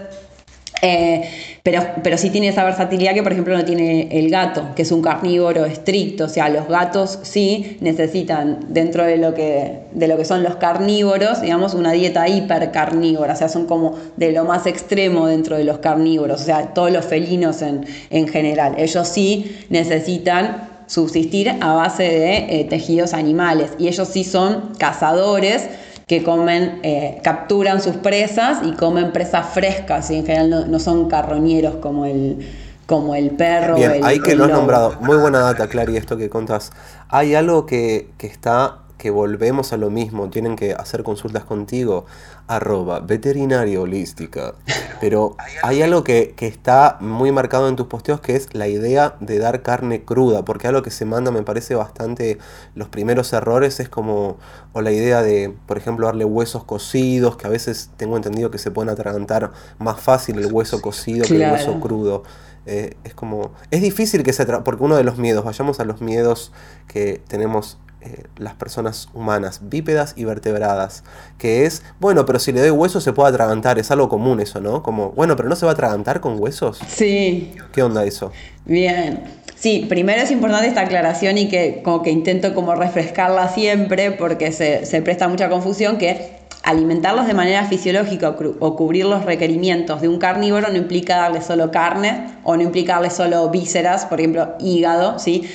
[0.83, 1.29] eh,
[1.63, 4.93] pero, pero sí tiene esa versatilidad que, por ejemplo, no tiene el gato, que es
[4.93, 6.25] un carnívoro estricto.
[6.25, 10.57] O sea, los gatos sí necesitan, dentro de lo que, de lo que son los
[10.57, 13.35] carnívoros, digamos, una dieta hipercarnívora.
[13.35, 16.41] O sea, son como de lo más extremo dentro de los carnívoros.
[16.41, 18.75] O sea, todos los felinos en, en general.
[18.79, 23.71] Ellos sí necesitan subsistir a base de eh, tejidos animales.
[23.79, 25.69] Y ellos sí son cazadores
[26.09, 31.09] que comen, eh, capturan sus presas y comen presas frescas y en general no, son
[31.09, 32.49] carroñeros como el,
[32.87, 33.77] como el perro.
[33.77, 34.97] Bien, ahí que lo has nombrado.
[35.01, 36.73] Muy buena data, Clary, esto que contas.
[37.09, 42.05] Hay algo que, que está que volvemos a lo mismo, tienen que hacer consultas contigo,
[42.49, 44.55] arroba veterinaria holística.
[45.01, 49.39] Pero hay algo que, está muy marcado en tus posteos que es la idea de
[49.39, 52.39] dar carne cruda, porque algo que se manda me parece bastante,
[52.75, 54.37] los primeros errores es como,
[54.73, 58.59] o la idea de, por ejemplo, darle huesos cocidos, que a veces tengo entendido que
[58.59, 62.25] se pueden atragantar más fácil el hueso cocido que el hueso crudo.
[62.67, 66.03] Eh, es como, es difícil que se, porque uno de los miedos, vayamos a los
[66.03, 66.53] miedos
[66.87, 71.05] que tenemos eh, las personas humanas, bípedas y vertebradas,
[71.37, 74.61] que es, bueno, pero si le doy huesos se puede atragantar, es algo común eso,
[74.61, 74.83] ¿no?
[74.83, 76.79] Como, bueno, pero no se va a atragantar con huesos.
[76.89, 77.53] Sí.
[77.73, 78.33] ¿Qué onda eso?
[78.65, 79.25] Bien.
[79.57, 84.53] Sí, primero es importante esta aclaración y que como que intento como refrescarla siempre porque
[84.53, 90.09] se, se presta mucha confusión que alimentarlos de manera fisiológica o cubrir los requerimientos de
[90.09, 94.55] un carnívoro no implica darle solo carne o no implica darle solo vísceras, por ejemplo,
[94.61, 95.49] hígado, ¿sí?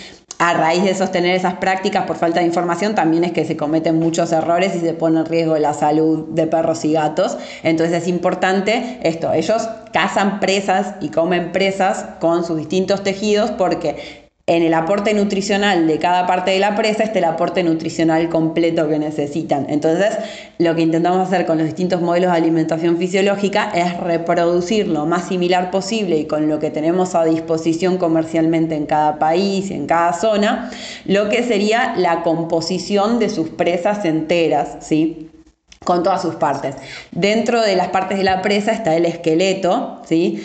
[0.44, 3.98] A raíz de sostener esas prácticas por falta de información también es que se cometen
[3.98, 7.38] muchos errores y se pone en riesgo la salud de perros y gatos.
[7.64, 14.23] Entonces es importante esto, ellos cazan presas y comen presas con sus distintos tejidos porque
[14.46, 18.90] en el aporte nutricional de cada parte de la presa está el aporte nutricional completo
[18.90, 19.68] que necesitan.
[19.70, 20.18] Entonces,
[20.58, 25.30] lo que intentamos hacer con los distintos modelos de alimentación fisiológica es reproducir lo más
[25.30, 29.88] similar posible y con lo que tenemos a disposición comercialmente en cada país y en
[29.88, 30.70] cada zona,
[31.06, 35.30] lo que sería la composición de sus presas enteras, ¿sí?
[35.86, 36.76] con todas sus partes.
[37.12, 40.44] Dentro de las partes de la presa está el esqueleto, ¿sí?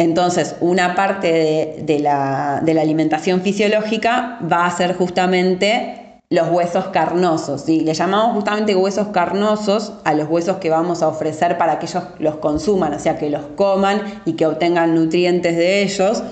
[0.00, 7.60] Entonces, una parte de, la, alimentación fisiológica va a ser justamente los huesos carnosos.
[7.66, 7.80] ¿sí?
[7.80, 12.02] Le llamamos justamente huesos carnosos a los huesos que vamos a ofrecer para que ellos
[12.18, 16.22] los consuman, o sea, que los coman y que obtengan nutrientes de ellos,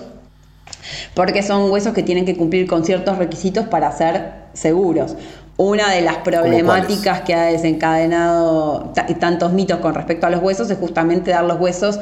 [1.13, 5.15] porque son huesos que tienen que cumplir con ciertos requisitos para ser seguros.
[5.59, 10.79] Una de las problemáticas que ha desencadenado tantos mitos con respecto a los huesos es
[10.79, 12.01] justamente dar los huesos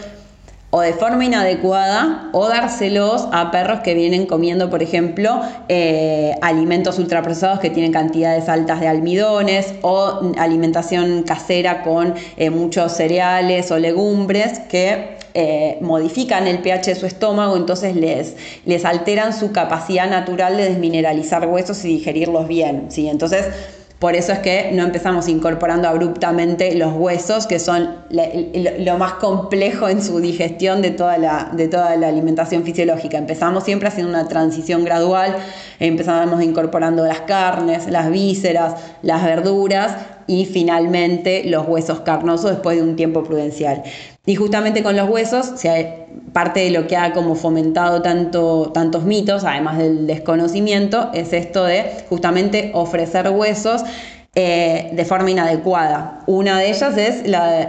[0.77, 6.99] o de forma inadecuada o dárselos a perros que vienen comiendo, por ejemplo, eh, alimentos
[6.99, 13.79] ultraprocesados que tienen cantidades altas de almidones o alimentación casera con eh, muchos cereales o
[13.79, 18.37] legumbres que eh, modifican el pH de su estómago, entonces les,
[18.67, 22.89] les alteran su capacidad natural de desmineralizar huesos y digerirlos bien.
[22.91, 23.09] ¿sí?
[23.09, 23.47] Entonces,
[23.99, 29.89] por eso es que no empezamos incorporando abruptamente los huesos, que son lo más complejo
[29.89, 33.17] en su digestión de toda, la, de toda la alimentación fisiológica.
[33.17, 35.37] Empezamos siempre haciendo una transición gradual,
[35.81, 42.83] empezamos incorporando las carnes, las vísceras, las verduras y finalmente los huesos carnosos después de
[42.83, 43.83] un tiempo prudencial.
[44.25, 45.53] Y justamente con los huesos,
[46.33, 51.65] parte de lo que ha como fomentado tanto, tantos mitos, además del desconocimiento, es esto
[51.65, 53.83] de justamente ofrecer huesos
[54.35, 56.21] eh, de forma inadecuada.
[56.27, 57.67] Una de ellas es la,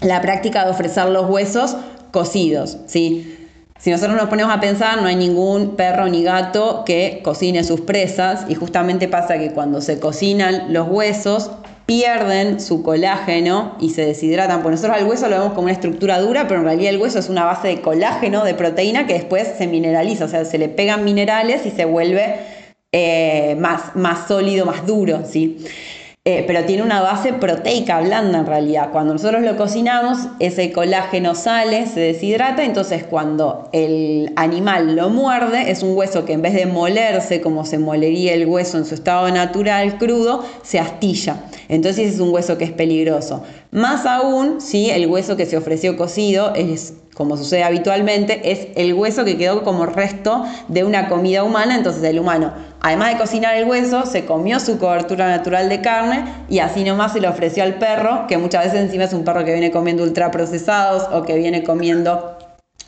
[0.00, 1.76] la, práctica de ofrecer los huesos
[2.12, 2.78] cocidos.
[2.86, 3.37] ¿sí?
[3.78, 7.82] Si nosotros nos ponemos a pensar, no hay ningún perro ni gato que cocine sus
[7.82, 11.52] presas y justamente pasa que cuando se cocinan los huesos
[11.86, 14.62] pierden su colágeno y se deshidratan.
[14.62, 17.18] Por nosotros al hueso lo vemos como una estructura dura, pero en realidad el hueso
[17.18, 20.68] es una base de colágeno, de proteína, que después se mineraliza, o sea, se le
[20.68, 22.34] pegan minerales y se vuelve
[22.92, 25.64] eh, más, más sólido, más duro, ¿sí?
[26.30, 28.90] Eh, pero tiene una base proteica blanda en realidad.
[28.92, 35.70] Cuando nosotros lo cocinamos, ese colágeno sale, se deshidrata, entonces cuando el animal lo muerde,
[35.70, 38.94] es un hueso que en vez de molerse como se molería el hueso en su
[38.94, 41.44] estado natural crudo, se astilla.
[41.70, 43.42] Entonces es un hueso que es peligroso.
[43.70, 48.94] Más aún si el hueso que se ofreció cocido es como sucede habitualmente, es el
[48.94, 53.56] hueso que quedó como resto de una comida humana, entonces el humano, además de cocinar
[53.56, 57.62] el hueso, se comió su cobertura natural de carne y así nomás se le ofreció
[57.62, 61.36] al perro, que muchas veces encima es un perro que viene comiendo ultraprocesados o que
[61.36, 62.38] viene comiendo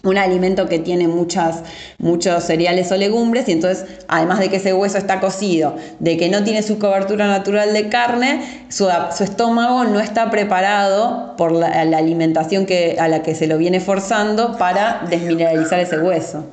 [0.03, 1.63] un alimento que tiene muchas,
[1.99, 6.29] muchos cereales o legumbres y entonces además de que ese hueso está cocido, de que
[6.31, 8.89] no tiene su cobertura natural de carne, su,
[9.21, 14.57] estómago no está preparado por la, alimentación que, a la que se lo viene forzando
[14.57, 16.47] para desmineralizar ese hueso.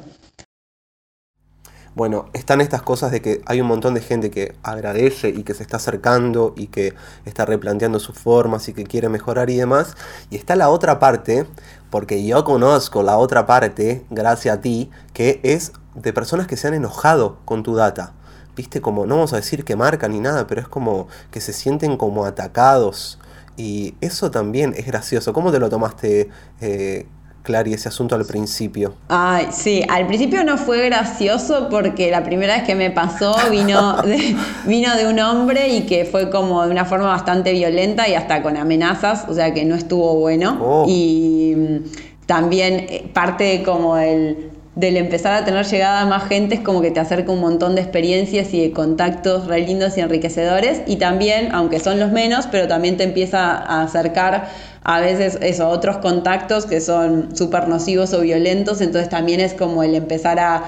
[1.97, 5.55] Bueno, están estas cosas de que hay un montón de gente que agradece y que
[5.55, 6.93] se está acercando y que
[7.25, 9.97] está replanteando sus formas y que quiere mejorar y demás.
[10.29, 11.47] Y está la otra parte
[11.89, 16.67] porque yo conozco la otra parte, gracias a ti, que es de personas que se
[16.67, 18.13] han enojado con tu data.
[18.55, 21.51] Viste, como, no vamos a decir que marcan ni nada, pero es como que se
[21.51, 23.17] sienten como atacados.
[23.55, 25.33] Y eso también es gracioso.
[25.33, 26.29] ¿Cómo te lo tomaste,
[26.61, 27.07] eh,
[27.47, 28.95] Clary, ese asunto al principio?
[29.07, 34.01] Ay, sí, al principio no fue gracioso porque la primera vez que me pasó vino
[34.03, 34.35] de,
[34.65, 38.43] vino de un hombre y que fue como de una forma bastante violenta y hasta
[38.43, 40.57] con amenazas, o sea que no estuvo bueno.
[40.61, 40.85] Oh.
[40.89, 46.53] Y mm, también eh, parte como el del empezar a tener llegada a más gente
[46.53, 50.01] es como que te acerca un montón de experiencias y de contactos re lindos y
[50.01, 50.83] enriquecedores.
[50.85, 54.49] Y también, aunque son los menos, pero también te empieza a acercar
[54.83, 59.81] a veces eso, otros contactos que son súper nocivos o violentos, entonces también es como
[59.81, 60.63] el empezar a,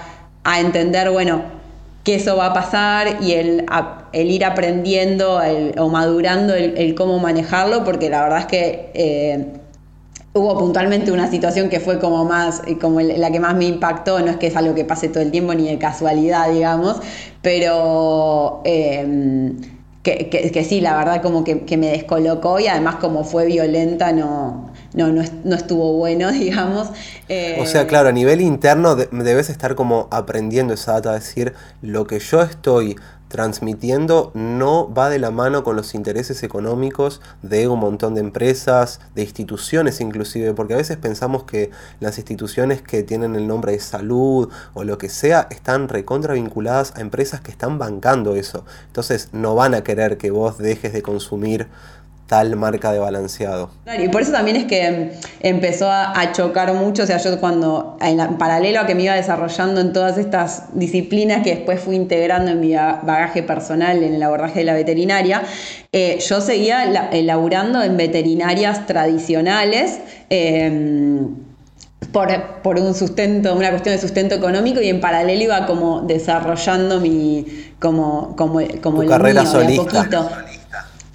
[0.60, 1.44] entender, bueno,
[2.04, 3.66] que eso va a pasar y el,
[4.12, 5.40] el ir aprendiendo
[5.78, 8.92] o madurando el, cómo manejarlo, porque la verdad es que...
[8.96, 9.59] Eh,
[10.32, 14.20] Hubo puntualmente una situación que fue como más, eh, como la que más me impactó,
[14.20, 16.98] no es que es algo que pase todo el tiempo ni de casualidad, digamos,
[17.42, 19.56] pero em,
[20.04, 25.08] que, sí, la verdad como que, me descolocó y además como fue violenta no, no,
[25.12, 26.90] no, estuvo bueno, digamos.
[27.60, 32.20] o sea, claro, a nivel interno debes estar como aprendiendo esa data, decir, lo que
[32.20, 32.96] yo estoy
[33.30, 39.00] transmitiendo no va de la mano con los intereses económicos de un montón de empresas,
[39.16, 43.80] de instituciones inclusive, porque a veces pensamos que las instituciones que tienen el nombre de
[43.80, 48.66] salud o lo que sea están recontra vinculadas a empresas que están bancando eso.
[48.88, 51.68] Entonces no van a querer que vos dejes de consumir
[52.30, 53.72] tal marca de balanceado.
[54.00, 58.38] Y por eso también es que empezó a, chocar mucho, o sea, yo cuando, en,
[58.38, 62.60] paralelo a que me iba desarrollando en todas estas disciplinas que después fui integrando en
[62.60, 65.42] mi bagaje personal en el abordaje de la veterinaria,
[65.92, 70.00] eh, yo seguía elaborando en veterinarias tradicionales.
[70.30, 71.30] Em,
[72.12, 77.46] por, un sustento, una cuestión de sustento económico y en paralelo iba como desarrollando mi
[77.78, 80.08] como como como el carrera solista.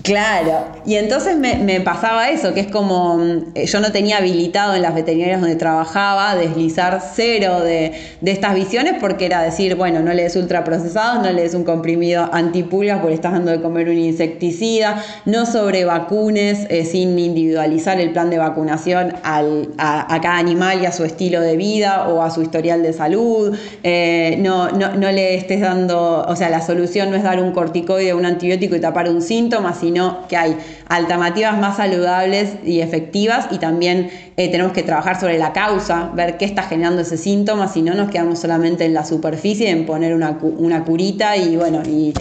[0.04, 4.82] Claro, y entonces me, pasaba eso, que es como mm, yo no tenía habilitado en
[4.82, 10.24] las veterinarias donde trabajaba deslizar cero de, estas visiones porque era decir, bueno, no le
[10.24, 15.02] des ultraprocesados, no le des un comprimido antipulgas porque estás dando de comer un insecticida,
[15.24, 20.84] no sobre vacunes eh, sin individualizar el plan de vacunación al, a, cada animal y
[20.84, 25.10] a su estilo de vida o a su historial de salud, eh, no, no, no
[25.10, 28.76] le estés dando, o sea, la solución no es dar un corticoide o un antibiótico
[28.76, 34.10] y tapar un síntoma, sino sino que hay alternativas más saludables y efectivas y también
[34.36, 37.94] eh, tenemos que trabajar sobre la causa, ver qué está generando ese síntoma, si no
[37.94, 40.36] nos quedamos solamente en la superficie, en poner una,
[40.84, 42.12] curita y bueno, y,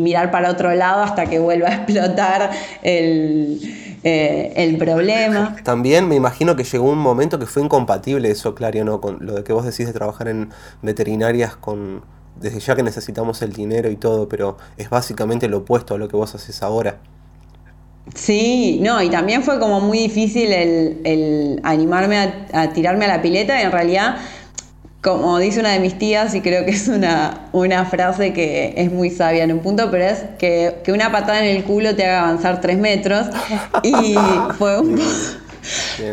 [0.00, 2.50] mirar para otro lado hasta que vuelva a explotar
[2.82, 3.82] el...
[4.04, 5.56] Eh, el problema.
[5.64, 9.00] También me imagino que llegó un momento que fue incompatible eso, Clario, ¿no?
[9.00, 10.50] Con lo de que vos decís de trabajar en
[10.80, 12.02] veterinarias con,
[12.40, 16.08] desde ya que necesitamos el dinero y todo, pero es básicamente lo opuesto a lo
[16.08, 16.98] que vos haces ahora.
[18.14, 23.60] Sí, no, y también fue como muy difícil el, animarme a, tirarme a la pileta
[23.60, 24.16] y en realidad,
[25.02, 28.92] como dice una de mis tías, y creo que es una, una frase que es
[28.92, 32.04] muy sabia en un punto, pero es que, que una patada en el culo te
[32.04, 33.26] haga avanzar tres metros
[33.82, 34.14] y
[34.56, 35.00] fue un...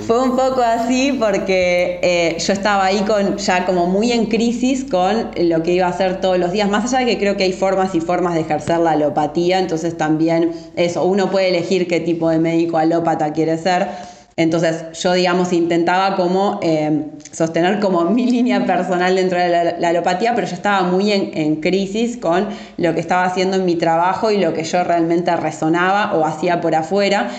[0.06, 4.86] Fue un poco así porque eh, yo estaba ahí con ya como muy en crisis
[4.86, 7.44] con lo que iba a hacer todos los días, más allá de que creo que
[7.44, 12.00] hay formas y formas de ejercer la alopatía, entonces también eso, uno puede elegir qué
[12.00, 13.88] tipo de médico alópata quiere ser.
[14.36, 20.34] Entonces yo, digamos, intentaba como eh, sostener como mi línea personal dentro de la, alopatía,
[20.34, 22.48] pero yo estaba muy en, crisis con
[22.78, 26.62] lo que estaba haciendo en mi trabajo y lo que yo realmente resonaba o hacía
[26.62, 27.30] por afuera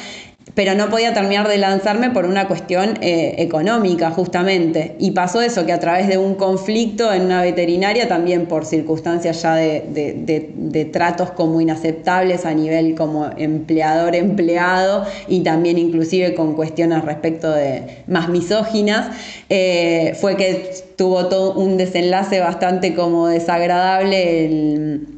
[0.55, 4.95] pero no podía terminar de lanzarme por una cuestión eh, económica justamente.
[4.99, 9.43] Y pasó eso, que a través de un conflicto en una veterinaria, también por circunstancias
[9.43, 17.51] ya de, tratos como inaceptables a nivel como empleador-empleado y también inclusive con cuestiones respecto
[17.51, 19.11] de más misóginas,
[19.49, 25.15] eh, fue que tuvo todo un desenlace bastante como desagradable el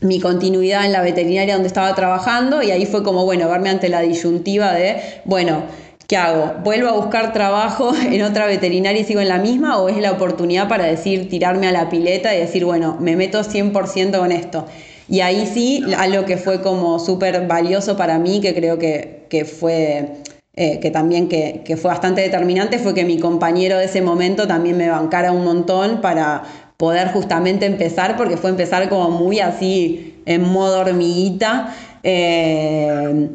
[0.00, 3.88] mi continuidad en la veterinaria donde estaba trabajando y ahí fue como, bueno, verme ante
[3.88, 5.64] la disyuntiva de, bueno,
[6.06, 6.54] ¿qué hago?
[6.64, 10.12] ¿Vuelvo a buscar trabajo en otra veterinaria y sigo en la misma o es la
[10.12, 14.66] oportunidad para decir, tirarme a la pileta y decir, bueno, me meto 100% con esto?
[15.08, 20.22] Y ahí sí, algo que fue como súper valioso para mí, que creo que, fue...
[20.54, 24.48] Eh, que también que, que, fue bastante determinante fue que mi compañero de ese momento
[24.48, 26.42] también me bancara un montón para,
[26.80, 31.76] poder justamente empezar, porque fue empezar como muy así, en modo hormiguita.
[32.02, 33.28] Eh,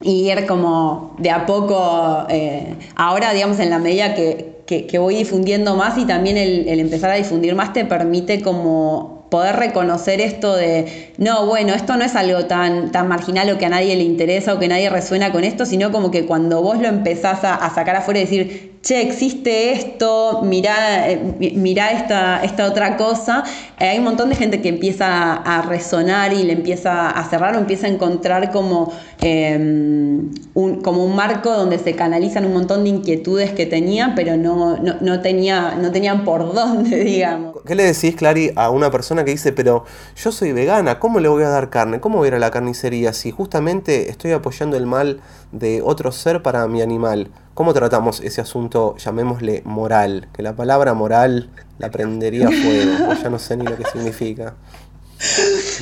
[0.00, 5.76] y ir como de a poco, eh, ahora digamos en la medida que, voy difundiendo
[5.76, 11.12] más y también el, empezar a difundir más te permite como poder reconocer esto de,
[11.18, 14.54] no, bueno, esto no es algo tan, tan marginal o que a nadie le interesa
[14.54, 17.96] o que nadie resuena con esto, sino como que cuando vos lo empezás a, sacar
[17.96, 23.44] afuera y decir, che, existe esto, mirá, eh, esta, esta otra cosa,
[23.78, 27.56] eh, hay un montón de gente que empieza a resonar y le empieza a cerrar
[27.56, 32.84] o empieza a encontrar como, em, un, como un marco donde se canalizan un montón
[32.84, 37.56] de inquietudes que tenían, pero no, no, tenía, no tenían por dónde, digamos.
[37.66, 39.84] ¿Qué le decís, Clary, a una persona que dice, pero
[40.16, 42.00] yo soy vegana, ¿cómo le voy a dar carne?
[42.00, 45.20] ¿Cómo voy a ir a la carnicería si justamente estoy apoyando el mal
[45.52, 47.30] de otro ser para mi animal?
[47.54, 50.28] ¿Cómo tratamos ese asunto, llamémosle moral?
[50.32, 54.54] Que la palabra moral la prendería fuego, pues ya no sé ni lo que significa.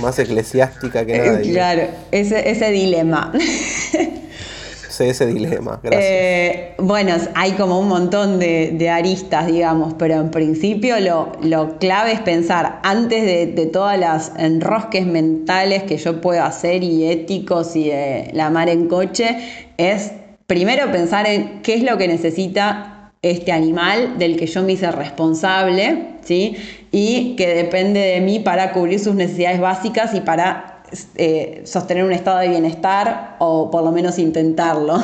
[0.01, 1.41] Más eclesiástica que nada.
[1.41, 3.33] Claro, ese, ese dilema.
[4.97, 6.11] Sí, ese dilema, gracias.
[6.11, 12.13] Eh, bueno, hay como un montón de, aristas, digamos, pero en principio lo, lo clave
[12.13, 17.77] es pensar, antes de, de, todas las enrosques mentales que yo puedo hacer y éticos
[17.77, 19.37] y de la mar en coche,
[19.77, 20.13] es
[20.47, 24.91] primero pensar en qué es lo que necesita este animal del que yo me hice
[24.93, 26.57] responsable, ¿sí?
[26.91, 30.76] Y que depende de mí para cubrir sus necesidades básicas y para
[31.17, 35.01] eh, sostener un estado de bienestar o por lo menos intentarlo.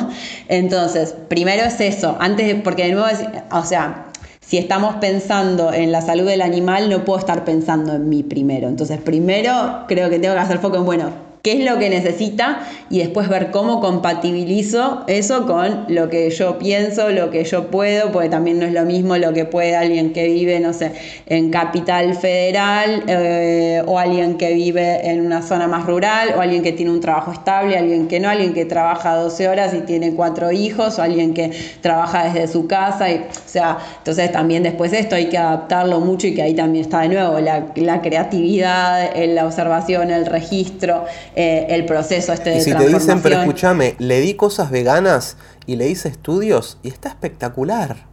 [0.47, 3.07] Entonces, primero es eso, antes de, porque de nuevo,
[3.51, 4.05] o sea,
[4.39, 8.67] si estamos pensando en la salud del animal, no puedo estar pensando en mí primero.
[8.67, 12.61] Entonces, primero creo que tengo que hacer foco en, bueno, qué es lo que necesita
[12.89, 18.13] y después ver cómo compatibilizo eso con lo que yo pienso, lo que yo puedo,
[18.13, 20.93] porque también no es lo mismo lo que puede alguien que vive, no sé,
[21.25, 26.63] en capital federal eh, o alguien que vive en una zona más rural o alguien
[26.63, 30.13] que tiene un trabajo estable, alguien que no, alguien que trabaja 12 horas y tiene
[30.13, 33.11] cuatro hijos o alguien que trabaja desde su casa.
[33.11, 33.21] Y,
[33.53, 37.01] sea, entonces también después de esto hay que adaptarlo mucho y que ahí también está
[37.01, 41.05] de nuevo la, la creatividad, la observación, el registro.
[41.35, 45.37] Eh, el proceso este de y si te dicen, pero escúchame, le di cosas veganas
[45.65, 48.05] y le hice estudios y está espectacular.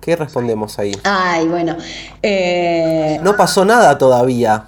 [0.00, 0.92] ¿Qué respondemos ahí?
[1.04, 1.76] Ay, bueno.
[2.22, 4.66] Eh, no pasó nada todavía.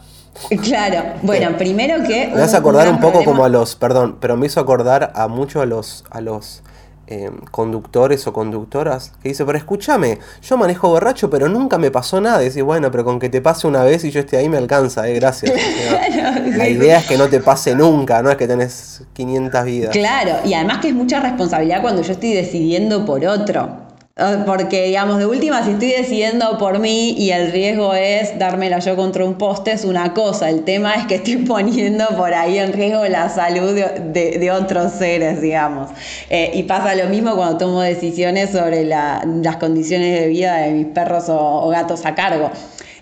[0.63, 2.29] Claro, bueno, primero que...
[2.29, 5.27] Me vas a acordar un, poco como a los, perdón, pero me hizo acordar a
[5.29, 6.63] mucho a los, a los
[7.11, 12.21] Em, conductores o conductoras que dice, pero escúchame, yo manejo borracho, pero nunca me pasó
[12.21, 12.43] nada.
[12.43, 14.59] Y dice, bueno, pero con que te pase una vez y yo esté ahí me
[14.59, 15.55] alcanza, eh, gracias.
[16.55, 19.91] la idea es que no te pase nunca, no es que tenés 500 vidas.
[19.93, 23.88] Claro, y además que es mucha responsabilidad cuando yo estoy decidiendo por otro.
[24.47, 28.97] Porque, digamos, de última, si estoy decidiendo por mí y el riesgo es dármela yo
[28.97, 30.51] contra un poste, es una cosa.
[30.51, 35.41] El tema es que estoy poniendo por ahí en riesgo la salud de, otros seres,
[35.41, 35.91] digamos.
[36.31, 40.87] Eh, y pasa lo mismo cuando tomo decisiones sobre las condiciones de vida de mis
[40.87, 42.51] perros o gatos a cargo.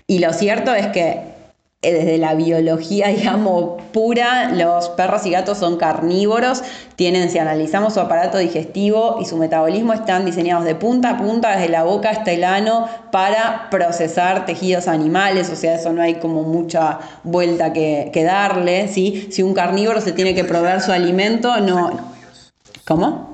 [0.05, 1.36] Y lo cierto es que
[1.81, 6.63] desde la biología, digamos, pura, los perros y gatos son carnívoros,
[6.95, 11.51] tienen, si analizamos su aparato digestivo y su metabolismo, están diseñados de punta a punta,
[11.51, 16.15] desde la boca hasta el ano, para procesar tejidos animales, o sea, eso no hay
[16.15, 19.29] como mucha vuelta que, darle, ¿sí?
[19.31, 21.91] Si un carnívoro se tiene que proveer su alimento, no...
[22.85, 23.26] ¿Cómo?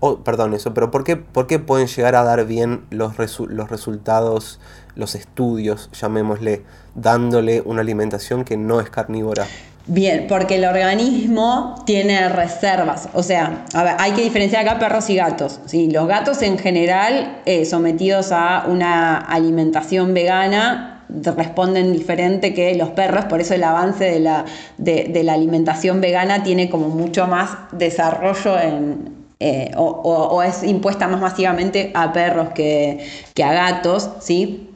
[0.00, 3.70] Oh, perdón, eso, pero ¿por qué, por qué pueden llegar a dar bien los, los
[3.70, 4.58] resultados,
[4.94, 6.62] los estudios, llamémosle,
[6.94, 9.46] dándole una alimentación que no es carnívora.
[9.86, 13.08] Bien, porque el organismo tiene reservas.
[13.14, 13.64] O sea,
[13.98, 15.60] hay que diferenciar acá perros y gatos.
[15.66, 15.90] ¿sí?
[15.90, 23.24] Los gatos en general, eh, sometidos a una alimentación vegana, responden diferente que los perros,
[23.24, 24.44] por eso el avance de la,
[24.78, 31.20] de, la alimentación vegana tiene como mucho más desarrollo en, eh, o, es impuesta más
[31.20, 34.70] masivamente a perros que, que a gatos, ¿sí?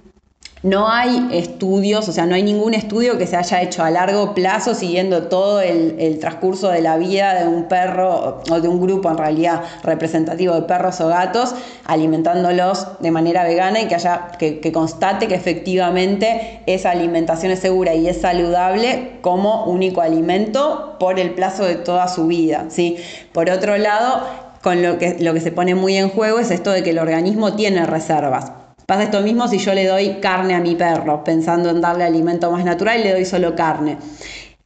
[0.64, 4.32] No hay estudios, o sea, no hay ningún estudio que se haya hecho a largo
[4.32, 9.10] plazo siguiendo todo el, transcurso de la vida de un perro o de un grupo
[9.10, 11.54] en realidad representativo de perros o gatos,
[11.84, 17.92] alimentándolos de manera vegana y que haya que, constate que efectivamente esa alimentación es segura
[17.92, 22.68] y es saludable como único alimento por el plazo de toda su vida.
[22.70, 22.96] ¿sí?
[23.32, 24.22] Por otro lado,
[24.64, 26.98] con lo que, lo que se pone muy en juego es esto de que el
[26.98, 28.50] organismo tiene reservas.
[28.86, 32.50] Pasa esto mismo si yo le doy carne a mi perro, pensando en darle alimento
[32.50, 33.98] más natural le doy solo carne.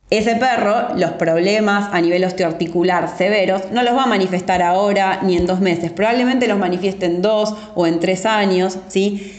[0.08, 5.36] Ese perro, los problemas a nivel osteoarticular severos, no los va a manifestar ahora ni
[5.36, 9.32] en dos meses, probablemente los manifieste en dos o en tres años, ¿sí?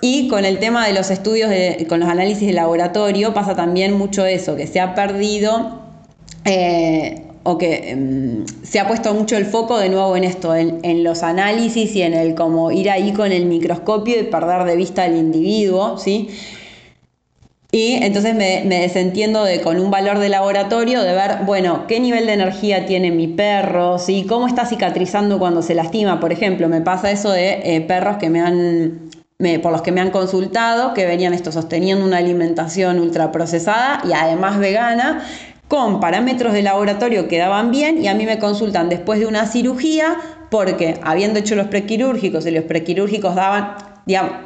[0.00, 1.52] Y con el tema de los estudios,
[1.88, 5.82] con los análisis de laboratorio, pasa también mucho eso, que se ha perdido
[6.44, 11.04] eh, o que em, se ha puesto mucho el foco de nuevo en esto, en,
[11.04, 15.04] los análisis y en el como ir ahí con el microscopio y perder de vista
[15.04, 16.30] al individuo, ¿sí?
[17.70, 22.24] Y entonces me, desentiendo de con un valor de laboratorio de ver, bueno, qué nivel
[22.26, 24.26] de energía tiene mi perro, ¿sí?
[24.28, 26.20] cómo está cicatrizando cuando se lastima.
[26.20, 29.10] Por ejemplo, me pasa eso de eh, perros que me han,
[29.60, 34.60] por los que me han consultado, que venían esto sosteniendo una alimentación ultraprocesada y además
[34.60, 35.24] vegana,
[35.74, 39.44] con parámetros de laboratorio que daban bien y a mí me consultan después de una
[39.48, 40.16] cirugía
[40.48, 43.74] porque habiendo hecho los prequirúrgicos y los prequirúrgicos daban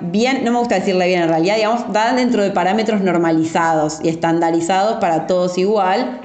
[0.01, 4.09] bien, no me gusta decirle bien en realidad, digamos, daban dentro de parámetros normalizados y
[4.09, 6.19] estandarizados para todos igual,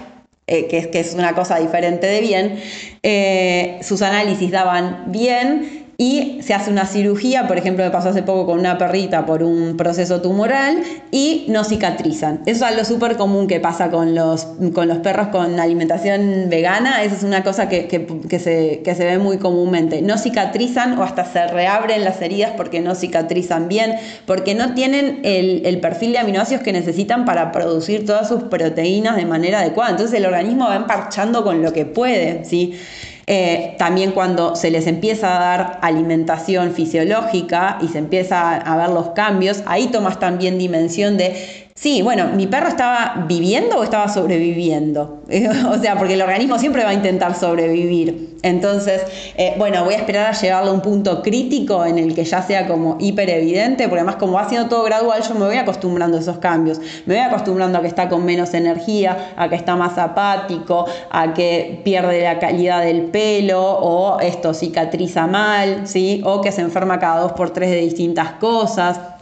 [0.48, 2.62] eh, que, es, que es una cosa diferente de bien,
[3.04, 8.24] eh, sus análisis daban bien y se hace una cirugía, por ejemplo, me pasó hace
[8.24, 12.42] poco con una perrita por un proceso tumoral y no cicatrizan.
[12.46, 17.04] Eso es algo súper común que pasa con los, con los perros con alimentación vegana,
[17.04, 17.88] eso es una cosa que,
[18.32, 20.02] se, se ve muy comúnmente.
[20.02, 23.96] No cicatrizan o hasta se reabren las heridas porque no cicatrizan bien,
[24.26, 29.16] porque no tienen el, el perfil de aminoácidos que necesitan para producir todas sus proteínas
[29.16, 29.92] de manera adecuada.
[29.92, 32.78] Entonces el organismo va emparchando con lo que puede, ¿sí?
[33.26, 38.90] Eh, también cuando se les empieza a dar alimentación fisiológica y se empieza a ver
[38.90, 44.08] los cambios, ahí tomas también dimensión de Sí, bueno, ¿mi perro estaba viviendo o estaba
[44.08, 45.20] sobreviviendo?
[45.70, 48.38] o sea, porque el organismo siempre va a intentar sobrevivir.
[48.42, 49.02] Entonces,
[49.36, 52.42] eh, bueno, voy a esperar a llevarlo a un punto crítico en el que ya
[52.42, 56.16] sea como hiper evidente, porque además como va siendo todo gradual, yo me voy acostumbrando
[56.16, 56.80] a esos cambios.
[57.06, 61.34] Me voy acostumbrando a que está con menos energía, a que está más apático, a
[61.34, 66.22] que pierde la calidad del pelo, o esto cicatriza mal, ¿sí?
[66.24, 69.13] O que se enferma cada dos por tres de distintas cosas.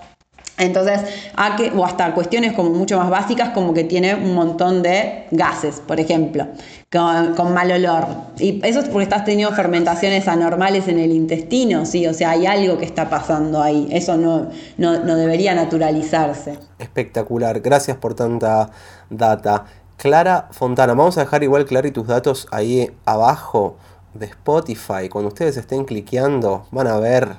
[0.61, 1.01] Entonces,
[1.75, 5.99] o hasta cuestiones como mucho más básicas, como que tiene un montón de gases, por
[5.99, 6.47] ejemplo,
[6.91, 8.07] con, mal olor.
[8.37, 12.45] Y eso es porque estás teniendo fermentaciones anormales en el intestino, sí, o sea, hay
[12.45, 13.87] algo que está pasando ahí.
[13.91, 16.59] Eso no, no, no debería naturalizarse.
[16.79, 18.69] Espectacular, gracias por tanta
[19.09, 19.65] data.
[19.97, 23.77] Clara Fontana, vamos a dejar igual Clara y tus datos ahí abajo
[24.13, 25.09] de Spotify.
[25.09, 27.35] Cuando ustedes estén cliqueando, van a ver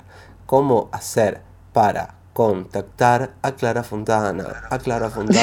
[0.47, 1.41] cómo hacer
[1.73, 4.65] para contactar a Clara Fontana.
[4.71, 5.41] A Clara Fontana.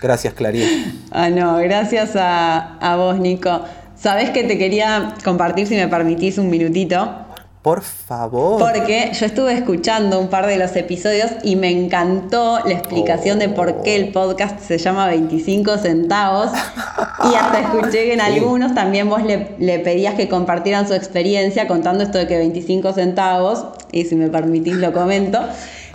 [0.00, 1.06] Gracias, Clarín.
[1.10, 3.62] Ah, no, gracias a, a vos, Nico.
[3.96, 7.24] Sabés que te quería compartir, si me permitís, un minutito.
[7.64, 8.58] Por favor.
[8.58, 13.48] Porque yo estuve escuchando un par de los episodios y me encantó la explicación de
[13.48, 16.50] por qué el podcast se llama 25 centavos.
[16.52, 21.66] Y hasta escuché que en algunos también vos le, le, pedías que compartieran su experiencia
[21.66, 25.40] contando esto de que 25 centavos, y si me permitís lo comento,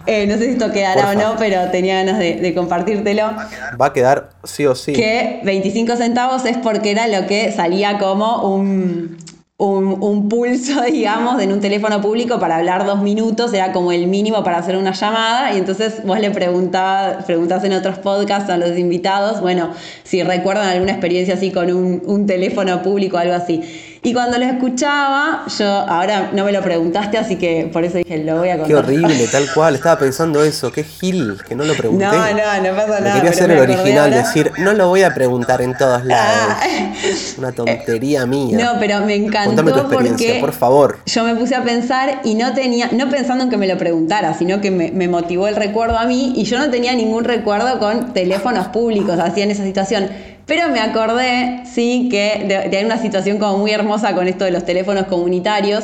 [0.09, 3.31] eh, no sé si esto quedará o no, pero tenía ganas de, compartírtelo.
[3.79, 4.91] Va a quedar sí o sí.
[4.93, 9.17] Que 25 centavos es porque era lo que salía como un,
[9.57, 14.43] un, pulso, digamos, en un teléfono público para hablar dos minutos, era como el mínimo
[14.43, 18.79] para hacer una llamada, y entonces vos le preguntabas, preguntás en otros podcasts a los
[18.79, 23.61] invitados, bueno, si recuerdan alguna experiencia así con un, un teléfono público o algo así.
[24.01, 28.23] Y cuando lo escuchaba, yo ahora no me lo preguntaste, así que por eso dije,
[28.23, 28.67] lo voy a contar.
[28.67, 29.75] Qué horrible, tal cual.
[29.75, 32.05] Estaba pensando eso, qué gil, que no lo pregunté.
[32.05, 33.15] No, no, no pasa nada.
[33.15, 36.55] quería hacer el original, decir, no lo voy a preguntar en todos lados.
[36.61, 36.93] Ah.
[37.37, 38.57] Una tontería mía.
[38.57, 40.99] No, pero me encantó Contame tu experiencia, porque por favor.
[41.05, 44.33] Yo me puse a pensar y no tenía, no pensando en que me lo preguntara,
[44.33, 47.79] sino que me, me motivó el recuerdo a mí y yo no tenía ningún recuerdo
[47.79, 50.09] con teléfonos públicos así en esa situación
[50.49, 54.65] Pero me acordé, sí, que de, una situación como muy hermosa con esto de los
[54.65, 55.83] teléfonos comunitarios.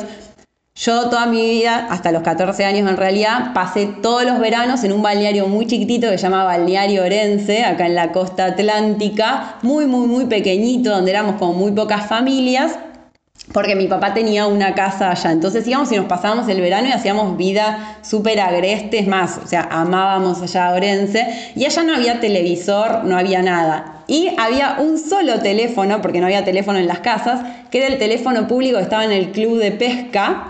[0.74, 4.92] Yo toda mi vida, hasta los 14 años en realidad, pasé todos los veranos en
[4.92, 9.86] un balneario muy chiquitito que se llama Balneario Orense, acá en la costa atlántica, muy,
[9.86, 12.76] muy, muy pequeñito, donde éramos como muy pocas familias
[13.52, 15.32] porque mi papá tenía una casa allá.
[15.32, 19.46] Entonces íbamos y nos pasábamos el verano y hacíamos vida súper agreste, es más, o
[19.46, 21.52] sea, amábamos allá a Orense.
[21.54, 24.02] Y allá no había televisor, no había nada.
[24.08, 27.40] Y había un solo teléfono, porque no había teléfono en las casas,
[27.70, 30.46] que era el teléfono público que estaba en el club de pesca.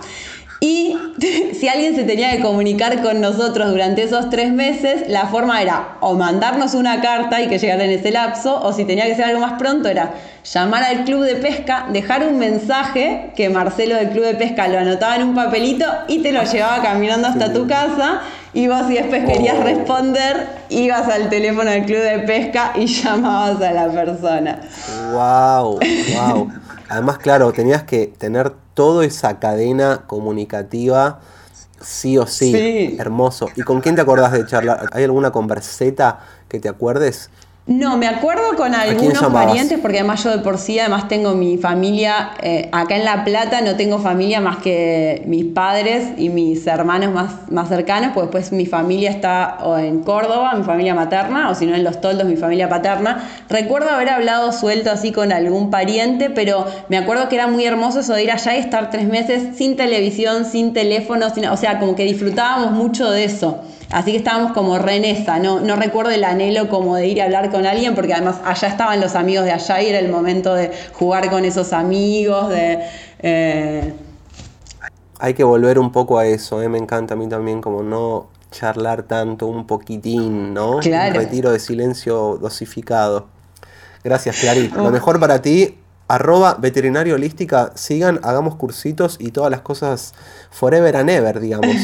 [0.60, 0.96] Y
[1.58, 5.96] si alguien se tenía que comunicar con nosotros durante esos tres meses, la forma era
[6.00, 9.26] o mandarnos una carta y que llegara en ese lapso, o si tenía que ser
[9.26, 10.14] algo más pronto, era
[10.52, 14.78] llamar al club de pesca, dejar un mensaje que Marcelo del club de pesca lo
[14.78, 18.20] anotaba en un papelito y te lo llevaba caminando hasta tu casa.
[18.54, 19.64] Y vos, si después querías oh.
[19.64, 24.60] responder, ibas al teléfono del club de pesca y llamabas a la persona.
[25.12, 25.78] ¡Wow!
[26.14, 26.52] ¡Wow!
[26.88, 31.20] Además, claro, tenías que tener toda esa cadena comunicativa
[31.80, 32.52] sí o sí.
[32.52, 32.96] sí.
[33.00, 33.48] Hermoso.
[33.56, 34.86] ¿Y con quién te acordás de charlar?
[34.92, 37.30] ¿Hay alguna converseta que te acuerdes?
[37.66, 41.58] No, me acuerdo con algunos parientes, porque además yo de por sí, además tengo mi
[41.58, 46.64] familia, eh, acá en La Plata no tengo familia más que mis padres y mis
[46.68, 51.50] hermanos más, más cercanos, pues después mi familia está o en Córdoba, mi familia materna,
[51.50, 53.28] o si no en Los Toldos, mi familia paterna.
[53.48, 57.98] Recuerdo haber hablado suelto así con algún pariente, pero me acuerdo que era muy hermoso
[57.98, 61.80] eso de ir allá y estar tres meses sin televisión, sin teléfono, sin, o sea,
[61.80, 63.64] como que disfrutábamos mucho de eso.
[63.90, 65.00] Así que estábamos como re
[65.40, 68.68] no, no recuerdo el anhelo como de ir a hablar con alguien, porque además allá
[68.68, 72.80] estaban los amigos de allá y era el momento de jugar con esos amigos, de...
[73.20, 73.94] Eh,
[75.18, 76.68] Hay que volver un poco a eso, ¿eh?
[76.68, 80.78] me encanta a mí también como no charlar tanto, un poquitín, ¿no?
[80.78, 81.14] Claro.
[81.14, 83.26] Un retiro de silencio dosificado.
[84.02, 84.68] Gracias, Clary.
[84.68, 85.76] Lo mejor para ti,
[86.08, 90.14] arroba veterinario holística, sigan, hagamos cursitos y todas las cosas
[90.50, 91.74] forever and ever, digamos.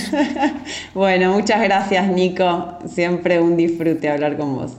[0.95, 4.73] bueno, muchas gracias Nico, siempre un disfrute hablar con vos.